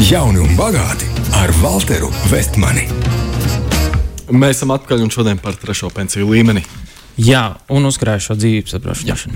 Jauni 0.08 0.40
un 0.40 0.56
bagāti 0.56 1.10
ar 1.36 1.52
Walteru 1.60 2.08
Vestmani. 2.32 2.86
Mēs 4.32 4.62
esam 4.62 4.72
atpakaļ 4.78 5.04
un 5.04 5.12
šodien 5.12 5.42
par 5.44 5.60
trešo 5.60 5.92
pensiju 5.92 6.32
līmeni. 6.32 6.64
Jā, 7.20 7.44
un 7.76 7.90
uzkrājušo 7.92 8.38
dzīvības 8.40 8.78
apdrošināšanu. 8.80 9.36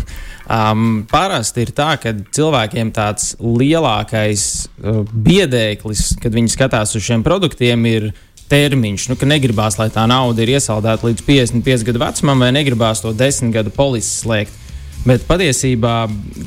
um, 0.58 0.84
parasti 1.08 1.64
ir 1.64 1.72
tā, 1.72 1.94
ka 2.02 2.12
cilvēkiem 2.36 2.92
tāds 2.92 3.32
lielākais 3.40 4.44
uh, 4.84 5.00
biedēklis, 5.08 6.18
kad 6.20 6.36
viņi 6.36 6.52
skatās 6.52 6.92
uz 7.00 7.08
šiem 7.08 7.24
produktiem, 7.24 7.88
ir 7.88 8.12
termiņš, 8.50 9.08
nu, 9.10 9.16
ka 9.20 9.28
negribās, 9.28 9.78
lai 9.80 9.90
tā 9.92 10.04
nauda 10.10 10.44
ir 10.44 10.54
iesaldēta 10.56 11.08
līdz 11.08 11.24
55 11.26 11.86
gadu 11.88 12.02
vecumam, 12.02 12.44
vai 12.44 12.52
negribās 12.54 13.02
to 13.04 13.14
10 13.16 13.54
gadu 13.54 13.72
polisi 13.74 14.20
slēgt. 14.22 14.60
Bet 15.04 15.26
patiesībā, 15.28 15.94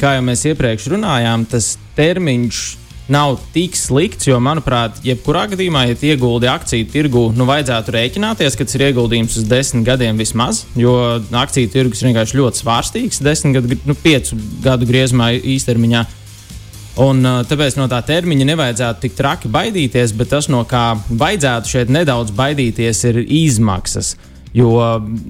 kā 0.01 0.15
jau 0.17 0.25
mēs 0.25 0.47
iepriekš 0.49 0.89
runājām, 0.95 1.45
tas 1.49 1.75
termiņš 1.97 2.61
nav 3.07 3.37
tik 3.53 3.75
slikts, 3.77 4.27
jo, 4.27 4.37
manuprāt, 4.43 4.99
jebkurā 5.05 5.45
gadījumā, 5.53 5.85
ja 5.87 5.97
ieguldi 6.09 6.49
akciju 6.51 6.89
tirgu, 6.91 7.23
nu, 7.37 7.47
vajadzētu 7.47 7.93
rēķināties, 7.95 8.57
ka 8.57 8.67
tas 8.67 8.75
ir 8.75 8.87
ieguldījums 8.89 9.37
uz 9.39 9.47
desmit 9.47 9.87
gadiem 9.87 10.19
vismaz, 10.19 10.65
jo 10.75 10.93
akciju 11.31 11.71
tirgus 11.71 12.03
ir 12.03 12.11
vienkārši 12.11 12.39
ļoti 12.41 12.61
svārstīgs, 12.63 13.21
desmit 13.23 13.59
gadu, 13.59 13.79
nu, 13.87 13.95
piecu 14.01 14.39
gadu 14.65 14.89
griezumā 14.89 15.31
īstermiņā. 15.37 16.03
Un, 16.97 17.21
tāpēc 17.21 17.75
no 17.77 17.85
tā 17.91 17.99
termiņa 18.01 18.45
nevajadzētu 18.49 19.03
tik 19.03 19.17
traki 19.17 19.51
baidīties, 19.53 20.15
bet 20.17 20.31
tas, 20.33 20.47
no 20.49 20.63
kā 20.65 20.95
vajadzētu 21.09 21.69
šeit 21.69 21.93
nedaudz 21.93 22.33
baidīties, 22.33 23.03
ir 23.11 23.19
izmaksas. 23.21 24.15
Jo 24.57 24.71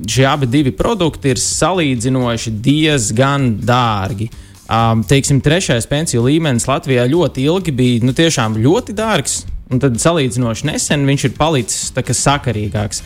šie 0.08 0.24
abi 0.30 0.72
produkti 0.72 1.34
ir 1.34 1.42
salīdzinoši 1.42 2.54
diezgan 2.64 3.58
dārgi. 3.60 4.30
Um, 4.68 5.04
teiksim, 5.08 5.40
trešais 5.44 5.88
pensiju 5.88 6.26
līmenis 6.26 6.68
Latvijā 6.68 7.06
ļoti 7.08 7.44
ilgi 7.48 7.72
bija 7.72 8.04
nu, 8.04 8.12
tiešām 8.16 8.58
ļoti 8.60 8.96
dārgs, 8.96 9.46
un 9.72 9.80
tad 9.80 9.96
salīdzinoši 10.00 10.68
nesen 10.68 11.06
viņš 11.08 11.24
ir 11.30 11.38
palicis 11.38 11.92
sakarīgāks. 12.20 13.00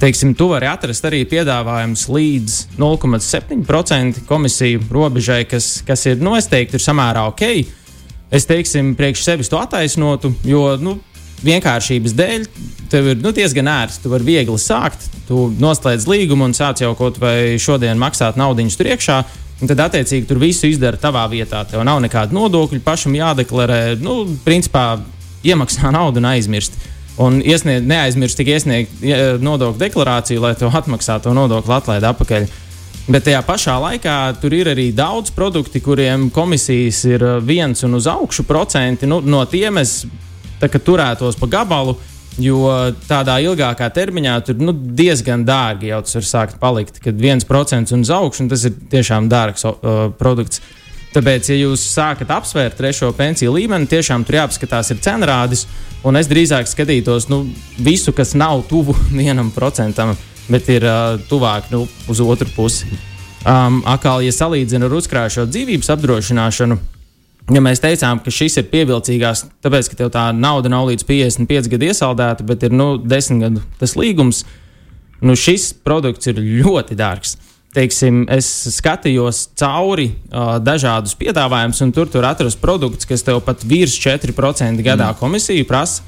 Teiksim, 0.00 0.32
tu 0.34 0.46
vari 0.48 0.66
atrast 0.70 1.04
arī 1.04 1.24
piedāvājumus 1.28 2.06
līdz 2.08 2.54
0,7% 2.78 4.22
komisiju 4.26 4.86
robežai, 4.90 5.42
kas, 5.50 5.82
kas 5.86 6.06
ir, 6.06 6.22
nu, 6.24 6.32
es 6.38 6.48
teiktu, 6.48 6.78
ir 6.78 6.86
samērā 6.86 7.26
ok. 7.28 7.42
Es 8.30 8.46
teiksim, 8.46 8.94
priekš 8.98 9.24
sevis 9.26 9.50
to 9.50 9.58
attaisnotu, 9.58 10.30
jo 10.46 10.64
nu, 10.78 10.98
vienkāršības 11.44 12.14
dēļ 12.14 12.46
tev 12.90 13.12
ir 13.12 13.20
nu, 13.22 13.32
diezgan 13.34 13.68
ērti. 13.70 14.02
Tu 14.04 14.12
vari 14.12 14.26
viegli 14.26 14.58
sākt, 14.60 15.08
tu 15.28 15.48
noslēdz 15.60 16.06
līgumu 16.10 16.48
un 16.48 16.54
sāc 16.56 16.82
jau 16.82 16.92
kaut 16.98 17.18
vai 17.22 17.58
šodien 17.60 17.98
maksāt 18.00 18.38
naudu 18.40 18.66
tur 18.76 18.90
iekšā. 18.90 19.20
Un 19.60 19.68
tad, 19.68 19.80
attiecīgi, 19.84 20.24
tur 20.28 20.38
visu 20.40 20.70
izdara 20.70 20.96
tavā 20.96 21.26
vietā. 21.28 21.60
Tev 21.68 21.82
nav 21.84 21.98
nekāda 22.00 22.32
nodokļa, 22.32 22.80
pašam 22.84 23.12
jādeklarē. 23.18 23.98
Nu, 24.00 24.22
principā 24.44 24.94
iemaksā 25.44 25.92
naudu 25.98 26.22
un 26.22 26.30
aizmirst. 26.32 26.78
Un 27.20 27.42
iesniedz, 27.44 27.84
neaizmirst 27.84 28.38
tik 28.38 28.48
iesniegt 28.54 29.02
nodokļu 29.44 29.82
deklarāciju, 29.82 30.40
lai 30.40 30.54
tev 30.56 30.72
atmaksātu 30.78 31.28
to 31.28 31.36
nodokļu 31.36 31.76
atlaidi 31.76 32.08
atpakaļ. 32.08 32.46
Bet 33.10 33.24
tajā 33.26 33.40
pašā 33.42 33.72
laikā 33.82 34.16
tur 34.38 34.54
ir 34.54 34.68
arī 34.70 34.90
daudz 34.94 35.32
produktu, 35.34 35.80
kuriem 35.82 36.28
komisijas 36.30 37.00
ir 37.08 37.24
viens 37.42 37.82
un 37.82 37.96
uz 37.98 38.06
augšu 38.06 38.44
procenti. 38.46 39.08
Nu, 39.10 39.18
no 39.18 39.40
tiem 39.50 39.80
es 39.82 40.04
turētos 40.60 41.38
pa 41.40 41.48
gabalu. 41.50 41.96
Jo 42.40 42.70
tādā 43.08 43.34
ilgākā 43.42 43.88
termiņā 43.90 44.36
tur 44.46 44.60
nu, 44.62 44.72
diezgan 44.72 45.42
dārgi 45.44 45.90
jau 45.90 45.98
tas 46.06 46.14
var 46.20 46.28
sākt 46.28 46.60
palikt. 46.62 47.00
Kad 47.02 47.18
viens 47.18 47.44
procents 47.44 47.90
un 47.92 48.06
uz 48.06 48.12
augšu, 48.14 48.46
tas 48.48 48.68
ir 48.68 48.76
tiešām 48.92 49.26
dārgs 49.28 49.66
uh, 49.66 49.74
produkts. 50.16 50.62
Tāpēc, 51.10 51.50
ja 51.50 51.58
jūs 51.58 51.82
sākat 51.90 52.30
apsvērt 52.30 52.78
trešo 52.78 53.10
pensiju 53.18 53.56
līmeni, 53.56 53.90
tiešām 53.90 54.22
tur 54.24 54.38
jāapskatās 54.38 54.92
ir 54.94 55.02
cenrādis. 55.02 55.66
Un 56.06 56.16
es 56.16 56.30
drīzāk 56.30 56.70
skatītos 56.70 57.26
nu, 57.28 57.42
visu, 57.82 58.14
kas 58.14 58.36
nav 58.38 58.62
tuvu 58.70 58.94
vienam 59.18 59.50
procentam, 59.50 60.14
bet 60.50 60.68
ir 60.72 60.84
uh, 60.86 61.16
tuvāk 61.30 61.70
nu, 61.72 61.86
uz 62.10 62.20
otru 62.20 62.48
pusi. 62.54 62.88
Um, 63.40 63.80
akāli, 63.88 64.28
ja 64.28 64.36
salīdzinu 64.36 64.88
ar 64.88 64.96
uzkrājušo 64.98 65.46
dzīvības 65.48 65.88
apdrošināšanu, 65.94 66.76
ja 67.54 67.62
mēs 67.64 67.80
teicām, 67.80 68.20
ka 68.20 68.32
šis 68.34 68.58
ir 68.60 68.66
pievilcīgāks, 68.68 69.46
tāpēc, 69.64 69.88
ka 69.88 70.00
tev 70.02 70.10
tā 70.12 70.26
nauda 70.36 70.68
nav 70.72 70.90
līdz 70.90 71.06
55 71.08 71.70
gadu 71.72 71.88
iesaldēta, 71.88 72.44
bet 72.46 72.66
ir 72.68 72.74
nu, 72.76 72.92
10 73.00 73.40
gadu 73.40 73.62
tas 73.80 73.96
līgums, 73.96 74.42
nu 75.24 75.36
šis 75.38 75.70
produkts 75.86 76.28
ir 76.28 76.42
ļoti 76.42 76.98
dārgs. 77.00 77.38
Teiksim, 77.70 78.24
es 78.34 78.48
skatījos 78.74 79.44
cauri 79.58 80.08
uh, 80.10 80.56
dažādus 80.58 81.14
piedāvājumus, 81.16 81.80
un 81.86 81.92
tur 81.94 82.10
tur 82.10 82.26
atrast 82.26 82.58
produkts, 82.60 83.06
kas 83.06 83.22
tev 83.22 83.38
pat 83.46 83.62
virs 83.62 83.94
4% 84.02 84.82
gadā 84.82 85.12
mm. 85.12 85.18
komisiju 85.22 85.68
prasa. 85.70 86.02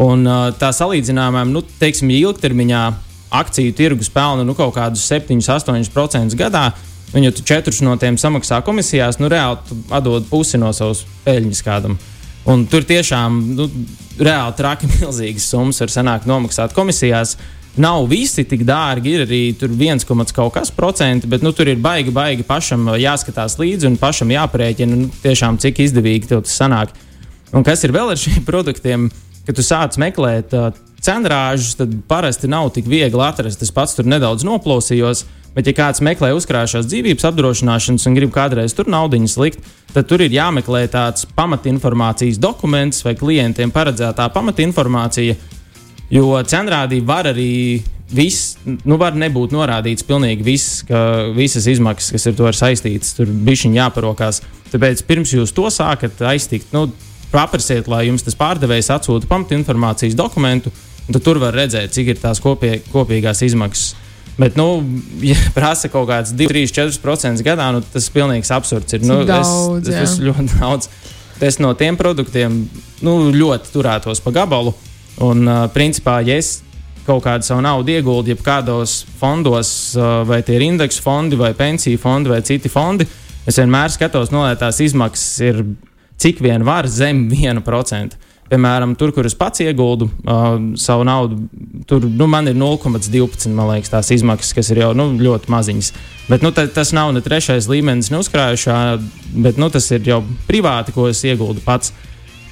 Un, 0.00 0.24
uh, 0.24 0.48
tā 0.56 0.70
salīdzinājumā, 0.72 1.44
nu, 1.52 1.60
teiksim, 1.78 2.08
ja 2.10 2.30
ilgtermiņā 2.30 2.84
akciju 3.32 3.74
tirgus 3.76 4.10
pelna 4.12 4.44
nu, 4.44 4.54
kaut 4.58 4.74
kādus 4.76 5.04
7-8% 5.10 6.36
gadā, 6.38 6.70
Un, 7.12 7.22
ja 7.22 7.30
tu 7.30 7.42
četrus 7.44 7.82
no 7.84 7.92
tiem 8.00 8.16
samaksā 8.16 8.62
komisijās, 8.64 9.18
nu 9.20 9.28
reāli 9.28 9.80
atdod 9.92 10.24
pusi 10.30 10.56
no 10.60 10.70
savas 10.72 11.02
peļņas 11.26 11.64
kādam. 11.64 11.98
Un 12.48 12.64
tur 12.66 12.86
tiešām 12.88 13.36
nu, 13.56 13.66
reāli 14.16 14.56
traki 14.56 14.88
milzīgas 14.94 15.50
summas 15.52 15.82
var 15.82 15.92
sanākt 15.92 16.28
nomaksāt 16.30 16.72
komisijās. 16.76 17.36
Nav 17.76 18.04
visi 18.08 18.44
tik 18.44 18.66
dārgi, 18.68 19.14
ir 19.16 19.26
arī 19.26 19.42
tur 19.56 19.72
viens 19.76 20.04
komats 20.04 20.34
kaut 20.36 20.52
kas 20.56 20.72
procenti, 20.72 21.28
bet 21.28 21.44
nu, 21.44 21.54
tur 21.56 21.70
ir 21.72 21.80
baigi, 21.80 22.12
baigi 22.12 22.44
pašam 22.44 22.90
jāskatās 23.00 23.56
līdzi 23.60 23.88
un 23.88 23.96
pašam 24.00 24.32
jāprēķina, 24.32 24.98
nu, 25.04 25.08
tiešām, 25.22 25.60
cik 25.60 25.80
izdevīgi 25.84 26.32
tev 26.32 26.42
tas 26.44 26.56
sanāk. 26.60 26.92
Un 27.52 27.64
kas 27.64 27.84
ir 27.84 27.92
vēl 27.92 28.12
ar 28.12 28.20
šiem 28.20 28.40
produktiem, 28.50 29.10
kad 29.44 29.56
tu 29.56 29.64
sāc 29.64 30.00
meklēt 30.00 30.56
uh, 30.56 30.72
cenrāžus, 31.02 31.76
tad 31.78 31.94
parasti 32.08 32.50
nav 32.50 32.72
tik 32.76 32.88
viegli 32.90 33.22
atrast. 33.26 33.62
Es 33.62 33.74
pats 33.74 33.96
tur 33.98 34.08
nedaudz 34.08 34.46
noplosījos. 34.46 35.24
Uh, 35.26 35.38
Bet, 35.52 35.68
ja 35.68 35.74
kāds 35.76 36.00
meklē 36.00 36.30
uzkrājušās 36.32 36.86
dzīvības 36.88 37.26
apdrošināšanas 37.28 38.06
un 38.08 38.14
grib 38.16 38.30
kādreiz 38.32 38.72
tur 38.76 38.88
naudiņas 38.92 39.34
likt, 39.40 39.66
tad 39.92 40.06
tur 40.08 40.24
ir 40.24 40.32
jāmeklē 40.32 40.86
tāds 40.92 41.26
pamatinformācijas 41.36 42.38
dokuments 42.40 43.04
vai 43.04 43.12
klientiem 43.20 43.72
paredzētā 43.74 44.30
pamatinformācija. 44.32 45.36
Jo 46.12 46.38
cenrādī 46.48 47.02
var 47.04 47.28
arī 47.28 47.82
viss, 48.12 48.56
nu, 48.64 48.96
var 49.00 49.16
nebūt 49.16 49.52
norādīts 49.52 50.08
pilnīgi 50.08 50.46
viss, 50.46 50.80
ka 50.88 51.28
visas 51.36 51.68
izmaksas, 51.68 52.14
kas 52.16 52.26
ar 52.28 52.36
to 52.40 52.48
ir 52.48 52.56
saistītas, 52.56 53.12
tur 53.16 53.28
bija 53.28 53.68
jāparokās. 53.76 54.40
Tāpēc 54.72 55.04
pirms 55.08 55.34
jūs 55.36 55.52
to 55.52 55.68
sākat 55.72 56.20
aiztikt, 56.32 56.72
nu, 56.72 56.86
paprasiet, 57.32 57.88
lai 57.92 58.06
jums 58.08 58.24
tas 58.24 58.36
pārdevējs 58.40 58.88
atsūta 58.96 59.28
pamatinformācijas 59.28 60.16
dokumentu, 60.16 60.72
un 61.08 61.20
tur 61.20 61.40
var 61.42 61.56
redzēt, 61.56 61.92
cik 61.94 62.14
ir 62.14 62.22
tās 62.22 62.40
kopie, 62.42 62.78
kopīgās 62.92 63.42
izmaksas. 63.46 63.94
Bet, 64.38 64.56
nu, 64.56 64.82
ja 65.30 65.36
prasa 65.56 65.90
kaut 65.92 66.08
kāds 66.10 66.34
2, 66.36 66.48
3, 66.50 66.72
4% 67.00 67.46
gadā, 67.46 67.70
nu, 67.74 67.82
tas 67.92 68.08
pilnīgs 68.12 68.52
absurds. 68.54 68.96
Ir, 68.96 69.06
nu, 69.08 69.22
daudz, 69.28 69.88
es, 69.88 69.94
tas 69.94 70.16
ir 70.18 70.30
ļoti 70.30 70.48
daudz. 70.60 70.90
Es 71.42 71.58
no 71.58 71.72
tiem 71.74 71.98
produktiem 71.98 72.62
nu, 73.02 73.16
ļoti 73.34 73.72
turētos 73.74 74.22
pa 74.22 74.34
gabalu. 74.34 74.74
Un, 75.22 75.42
uh, 75.44 75.64
principā, 75.74 76.20
ja 76.24 76.38
es 76.40 76.60
kaut 77.06 77.24
kādu 77.24 77.44
savu 77.44 77.62
naudu 77.64 77.92
ieguldu, 77.92 78.30
ja 78.30 78.38
kādos 78.38 79.02
fondos, 79.18 79.92
uh, 79.98 80.22
vai 80.26 80.40
tie 80.46 80.56
ir 80.56 80.68
indeksu 80.68 81.02
fondi, 81.02 81.38
vai 81.38 81.50
pensiju 81.58 81.98
fondi, 82.00 82.30
vai 82.30 82.38
citi 82.46 82.70
fondi, 82.70 83.08
es 83.46 83.58
vienmēr 83.58 83.90
skatos, 83.90 84.30
no 84.30 84.44
lai 84.46 84.54
tās 84.58 84.78
izmaksas 84.84 85.42
ir 85.42 85.64
cik 86.22 86.40
vien 86.44 86.62
var 86.66 86.86
zem 86.86 87.26
1%. 87.30 88.18
Piemēram, 88.52 88.92
tur, 89.00 89.14
kur 89.16 89.24
es 89.24 89.32
pats 89.32 89.62
ieguldu 89.64 90.10
uh, 90.10 90.58
savu 90.76 91.06
naudu, 91.08 91.38
tur 91.88 92.04
nu, 92.04 92.26
man 92.28 92.50
ir 92.50 92.56
0,12 92.60 93.48
liekas, 93.56 93.88
tās 93.94 94.10
izmaksas, 94.12 94.52
kas 94.52 94.68
ir 94.74 94.82
jau 94.82 94.90
nu, 94.98 95.06
ļoti 95.16 95.48
maziņas. 95.54 95.88
Bet 96.28 96.44
nu, 96.44 96.50
tas 96.52 96.92
nav 96.92 97.14
ne 97.16 97.22
trešais 97.24 97.70
līmenis, 97.72 98.10
ne 98.12 98.20
uzkrājušā, 98.20 98.76
bet 99.46 99.56
nu, 99.56 99.70
tas 99.72 99.88
ir 99.96 100.04
jau 100.04 100.20
privāti, 100.50 100.92
ko 100.92 101.08
es 101.08 101.24
ieguldu 101.24 101.64
pats. 101.64 101.94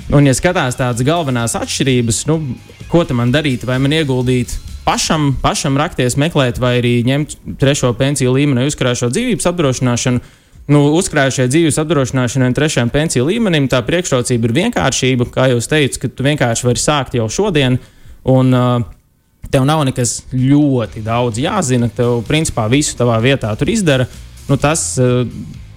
Un, 0.08 0.24
ja 0.24 0.32
skatās 0.34 0.80
tādas 0.80 1.04
galvenās 1.04 1.52
atšķirības, 1.60 2.24
nu, 2.32 2.40
ko 2.88 3.04
man 3.12 3.36
darīt, 3.36 3.68
vai 3.68 3.76
man 3.78 3.92
ieguldīt 3.94 4.56
pašam, 4.86 5.34
pašam 5.42 5.76
rakties, 5.78 6.16
meklēt, 6.16 6.58
vai 6.64 6.78
arī 6.80 6.96
ņemt 7.06 7.36
trešo 7.60 7.92
pensiju 7.98 8.32
līmeni, 8.34 8.72
uzkrājušo 8.72 9.12
dzīvības 9.12 9.52
apdrošināšanu, 9.52 10.24
nu, 10.70 10.84
uzkrājušai 10.98 11.48
dzīves 11.50 11.78
apdrošināšanai 11.82 12.50
un 12.50 12.56
trešajam 12.56 12.92
pensiju 12.94 13.26
līmenim, 13.28 13.68
tā 13.70 13.82
priekšrocība 13.86 14.48
ir 14.48 14.56
vienkāršība. 14.60 15.26
Kā 15.34 15.50
jau 15.50 15.60
teicu, 15.72 16.04
ka 16.04 16.10
tu 16.14 16.26
vienkārši 16.26 16.66
vari 16.68 16.82
sākt 16.82 17.18
jau 17.18 17.28
šodien. 17.30 17.78
Un, 18.30 18.54
uh, 18.54 18.88
Tev 19.50 19.64
nav 19.66 19.80
nekas 19.88 20.20
ļoti 20.30 21.00
daudz 21.02 21.40
jāzina. 21.40 21.88
Tev, 21.90 22.20
principā, 22.28 22.68
visu 22.70 22.94
tavā 22.98 23.16
vietā 23.24 23.50
tur 23.58 23.70
izdara. 23.72 24.06
Nu, 24.46 24.58
tas, 24.60 24.84
uh, 25.00 25.24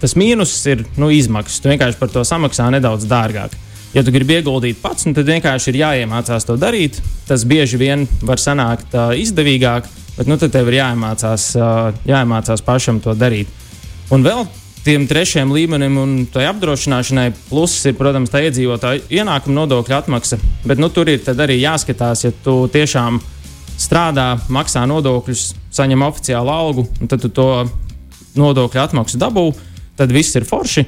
tas 0.01 0.13
mīnus 0.19 0.53
ir 0.69 0.83
nu, 0.99 1.09
izmaksas. 1.09 1.61
Tu 1.63 1.71
vienkārši 1.71 1.97
par 1.97 2.11
to 2.13 2.25
samaksā 2.27 2.67
nedaudz 2.75 3.07
dārgāk. 3.09 3.55
Ja 3.93 4.03
tu 4.05 4.13
gribi 4.13 4.35
ieguldīt 4.37 4.81
pats, 4.81 5.07
nu, 5.07 5.13
tad 5.17 5.29
vienkārši 5.29 5.71
ir 5.71 5.79
jāiemācās 5.79 6.45
to 6.49 6.57
darīt. 6.59 6.99
Tas 7.25 7.45
bieži 7.49 7.79
vien 7.81 8.05
var 8.21 8.41
sanākt 8.41 8.93
uh, 8.93 9.15
izdevīgāk, 9.17 9.89
bet 10.19 10.29
nu, 10.29 10.37
tad 10.41 10.53
tev 10.53 10.69
ir 10.69 10.81
jāiemācās, 10.81 11.47
uh, 11.57 12.03
jāiemācās 12.09 12.65
pašam 12.65 13.01
to 13.01 13.15
darīt. 13.17 13.49
Un 14.13 14.25
vēl 14.25 14.45
tiem 14.83 15.05
trešajam 15.07 15.51
līmenim 15.55 15.97
un 15.99 16.15
tai 16.31 16.47
apdrošināšanai. 16.49 17.29
Pluss 17.49 17.85
ir, 17.87 17.95
protams, 17.99 18.31
tā 18.33 18.43
iedzīvotāja 18.47 19.05
ienākuma 19.21 19.61
nodokļa 19.61 20.01
atmaksa. 20.03 20.39
Bet 20.67 20.81
nu, 20.81 20.91
tur 20.93 21.11
ir 21.11 21.23
arī 21.33 21.59
jāskatās, 21.61 22.25
ja 22.27 22.33
tu 22.43 22.63
tiešām 22.73 23.21
strādā, 23.79 24.33
maksā 24.53 24.83
nodokļus, 24.89 25.45
saņem 25.73 26.03
oficiālu 26.05 26.51
algu, 26.53 26.87
un 27.01 27.11
tad 27.11 27.23
tu 27.23 27.31
to 27.33 27.47
nodokļu 28.39 28.81
atmaksu 28.83 29.21
dabū, 29.21 29.47
tad 29.99 30.13
viss 30.13 30.35
ir 30.37 30.47
forši. 30.47 30.85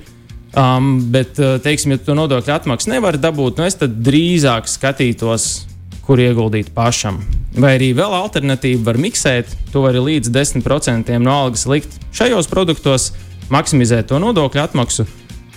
Um, 0.56 1.10
bet, 1.12 1.36
uh, 1.42 1.58
teiksim, 1.60 1.96
ja 1.96 2.00
tu 2.00 2.16
nodokļu 2.16 2.54
atmaksu 2.56 2.94
nevari 2.94 3.20
dabūt, 3.20 3.60
nu 3.60 3.66
es 3.68 3.76
drīzāk 3.76 4.70
skatītos, 4.72 5.66
kur 6.06 6.22
ieguldīt 6.22 6.70
pašam. 6.76 7.20
Vai 7.58 7.76
arī 7.78 7.90
vēl 7.98 8.14
alternatīva 8.14 8.92
var 8.92 9.00
miksēt, 9.02 9.52
to 9.74 9.84
var 9.84 9.98
līdz 10.00 10.30
10% 10.32 11.12
no 11.24 11.34
algas 11.34 11.66
likt 11.68 11.98
šajos 12.16 12.48
produktos, 12.52 13.10
maksimizēt 13.54 14.10
to 14.10 14.20
nodokļu 14.22 14.64
atmaksu. 14.64 15.06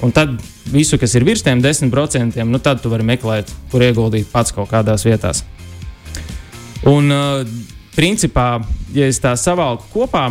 Un 0.04 0.12
tad 0.14 0.36
visu, 0.70 0.98
kas 1.00 1.14
ir 1.18 1.26
virs 1.26 1.42
tiem 1.42 1.62
10%, 1.62 2.38
nu, 2.46 2.60
tad 2.62 2.82
tu 2.82 2.92
vari 2.92 3.06
meklēt, 3.06 3.50
kur 3.72 3.82
ieguldīt 3.82 4.30
pats 4.32 4.54
kaut 4.54 4.70
kādās 4.70 5.06
vietās. 5.06 5.42
Un, 6.86 7.10
uh, 7.10 7.42
principā, 7.96 8.60
ja 8.94 9.08
es 9.10 9.18
tā 9.22 9.34
savalku 9.36 9.88
kopā, 9.94 10.28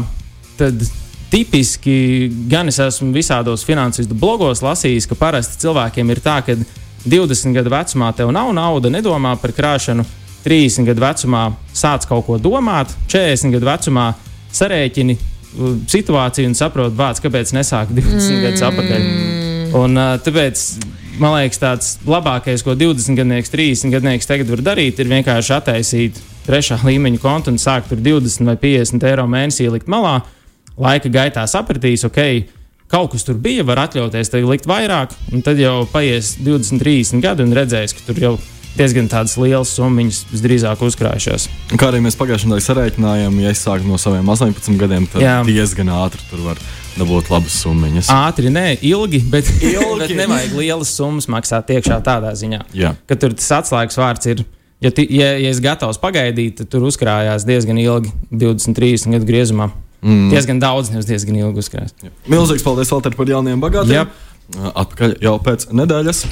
tad 0.58 0.86
tipiski 1.32 2.30
gan 2.48 2.72
es 2.72 2.80
esmu 2.80 3.12
visādos 3.16 3.66
finansistu 3.68 4.16
blogos 4.16 4.64
lasījis, 4.64 5.10
ka 5.10 5.18
parasti 5.20 5.60
cilvēkiem 5.66 6.14
ir 6.14 6.24
tā, 6.24 6.40
ka 6.46 6.56
20 7.08 7.56
gadu 7.58 7.74
vecumā 7.74 8.14
tev 8.16 8.32
nav 8.36 8.54
nauda, 8.56 8.92
nedomā 8.94 9.36
par 9.42 9.52
krāšanu, 9.56 10.06
30 10.46 10.88
gadu 10.88 11.04
vecumā 11.04 11.44
sāc 11.76 12.08
kaut 12.08 12.26
ko 12.28 12.38
domāt, 12.40 12.94
40 13.12 13.52
gadu 13.58 13.68
vecumā 13.68 14.08
sarēķini 14.56 15.18
situāciju 15.90 16.52
un 16.52 16.56
saproti, 16.58 16.98
vārds, 16.98 17.24
kāpēc 17.24 17.54
nesāk 17.56 17.92
20 17.96 18.18
mm. 18.18 18.46
gadus 18.46 18.66
atpakaļ. 18.68 19.06
Un, 19.78 20.00
tāpēc 20.24 20.64
man 21.22 21.38
liekas, 21.38 21.60
tāds 21.62 21.94
labākais, 22.08 22.64
ko 22.66 22.76
20 22.78 23.18
gadnieks, 23.18 23.52
30 23.54 23.94
gadnieks 23.96 24.30
tagad 24.30 24.52
var 24.52 24.64
darīt, 24.72 25.00
ir 25.02 25.10
vienkārši 25.12 25.56
attaisīt 25.58 26.20
trešā 26.48 26.80
līmeņa 26.86 27.22
kontu 27.22 27.54
un 27.54 27.62
sākt 27.62 27.92
tur 27.92 28.02
20 28.04 28.48
vai 28.48 28.58
50 28.62 29.08
eiro 29.10 29.26
mēnesī 29.30 29.70
likt 29.72 29.90
malā. 29.92 30.20
Laika 30.78 31.10
gaitā 31.10 31.44
sapratīs, 31.50 32.06
ok, 32.06 32.22
kaut 32.92 33.12
kas 33.16 33.26
tur 33.28 33.40
bija, 33.42 33.66
var 33.68 33.88
atļauties 33.88 34.32
te 34.32 34.44
likt 34.46 34.70
vairāk, 34.70 35.16
un 35.34 35.44
tad 35.46 35.60
jau 35.60 35.82
paies 35.92 36.36
20, 36.44 36.80
30 36.84 37.24
gadi 37.24 37.48
un 37.48 37.56
redzēs, 37.58 37.98
ka 37.98 38.06
tur 38.08 38.22
jau 38.22 38.36
diezgan 38.78 39.08
lielas 39.42 39.72
summas 39.76 40.24
visdrīzāk 40.32 40.82
uzkrājušās. 40.88 41.48
Kā 41.76 41.90
arī 41.92 42.02
mēs 42.06 42.18
pagājušajā 42.20 42.52
gadā 42.52 42.66
sarēķinājām, 42.66 43.40
ja 43.44 43.54
es 43.54 43.64
sāku 43.66 43.90
no 43.90 43.98
saviem 44.02 44.28
18 44.30 44.78
gadiem, 44.80 45.08
tad 45.12 45.24
Jā. 45.24 45.38
diezgan 45.48 45.90
ātri 45.98 46.22
tur 46.30 46.44
var 46.46 46.62
dabūt 46.98 47.32
labas 47.34 47.58
summas. 47.62 48.12
Ātri, 48.14 48.52
nē, 48.54 48.78
ilgi, 48.86 49.22
bet, 49.32 49.50
ilgi. 49.62 49.98
bet 50.04 50.14
nevajag 50.18 50.54
lielas 50.58 50.94
summas 50.98 51.30
maksāt 51.32 51.74
iekšā 51.78 52.00
tādā 52.06 52.34
ziņā, 52.38 52.64
Jā. 52.78 52.94
ka 53.10 53.18
tur 53.20 53.36
tas 53.38 53.50
atslēgas 53.62 54.00
vārds 54.00 54.32
ir 54.34 54.46
ja, 54.84 54.92
ti, 54.92 55.08
ja, 55.10 55.34
ja 55.38 55.52
es 55.52 55.62
gatavs 55.64 56.00
pagaidīt, 56.02 56.62
tad 56.62 56.72
tur 56.74 56.88
uzkrājās 56.90 57.46
diezgan 57.48 57.80
ilgi, 57.82 58.14
20, 58.32 58.78
30 58.78 59.18
gadu 59.18 59.30
griezumā. 59.30 59.72
Mm. 59.98 60.28
Diezgan 60.30 60.60
daudz, 60.62 60.92
nevis 60.94 61.08
diezgan 61.10 61.40
ilgi 61.40 61.64
uzkrājās. 61.64 61.96
Milzīgs 62.30 62.66
paldies, 62.66 62.92
Valter, 62.94 63.16
par 63.18 63.30
jauniem 63.32 63.62
bagātiem. 63.62 64.04
Yep. 64.06 64.27
Atpakaļ 64.56 65.18
jau 65.26 65.36
pēc 65.44 65.68
nedēļas. 65.76 66.24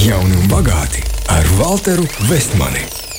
Jauni 0.00 0.40
un 0.40 0.48
bagāti 0.52 1.04
ar 1.28 1.54
Walteru 1.60 2.08
Vestmani. 2.30 3.09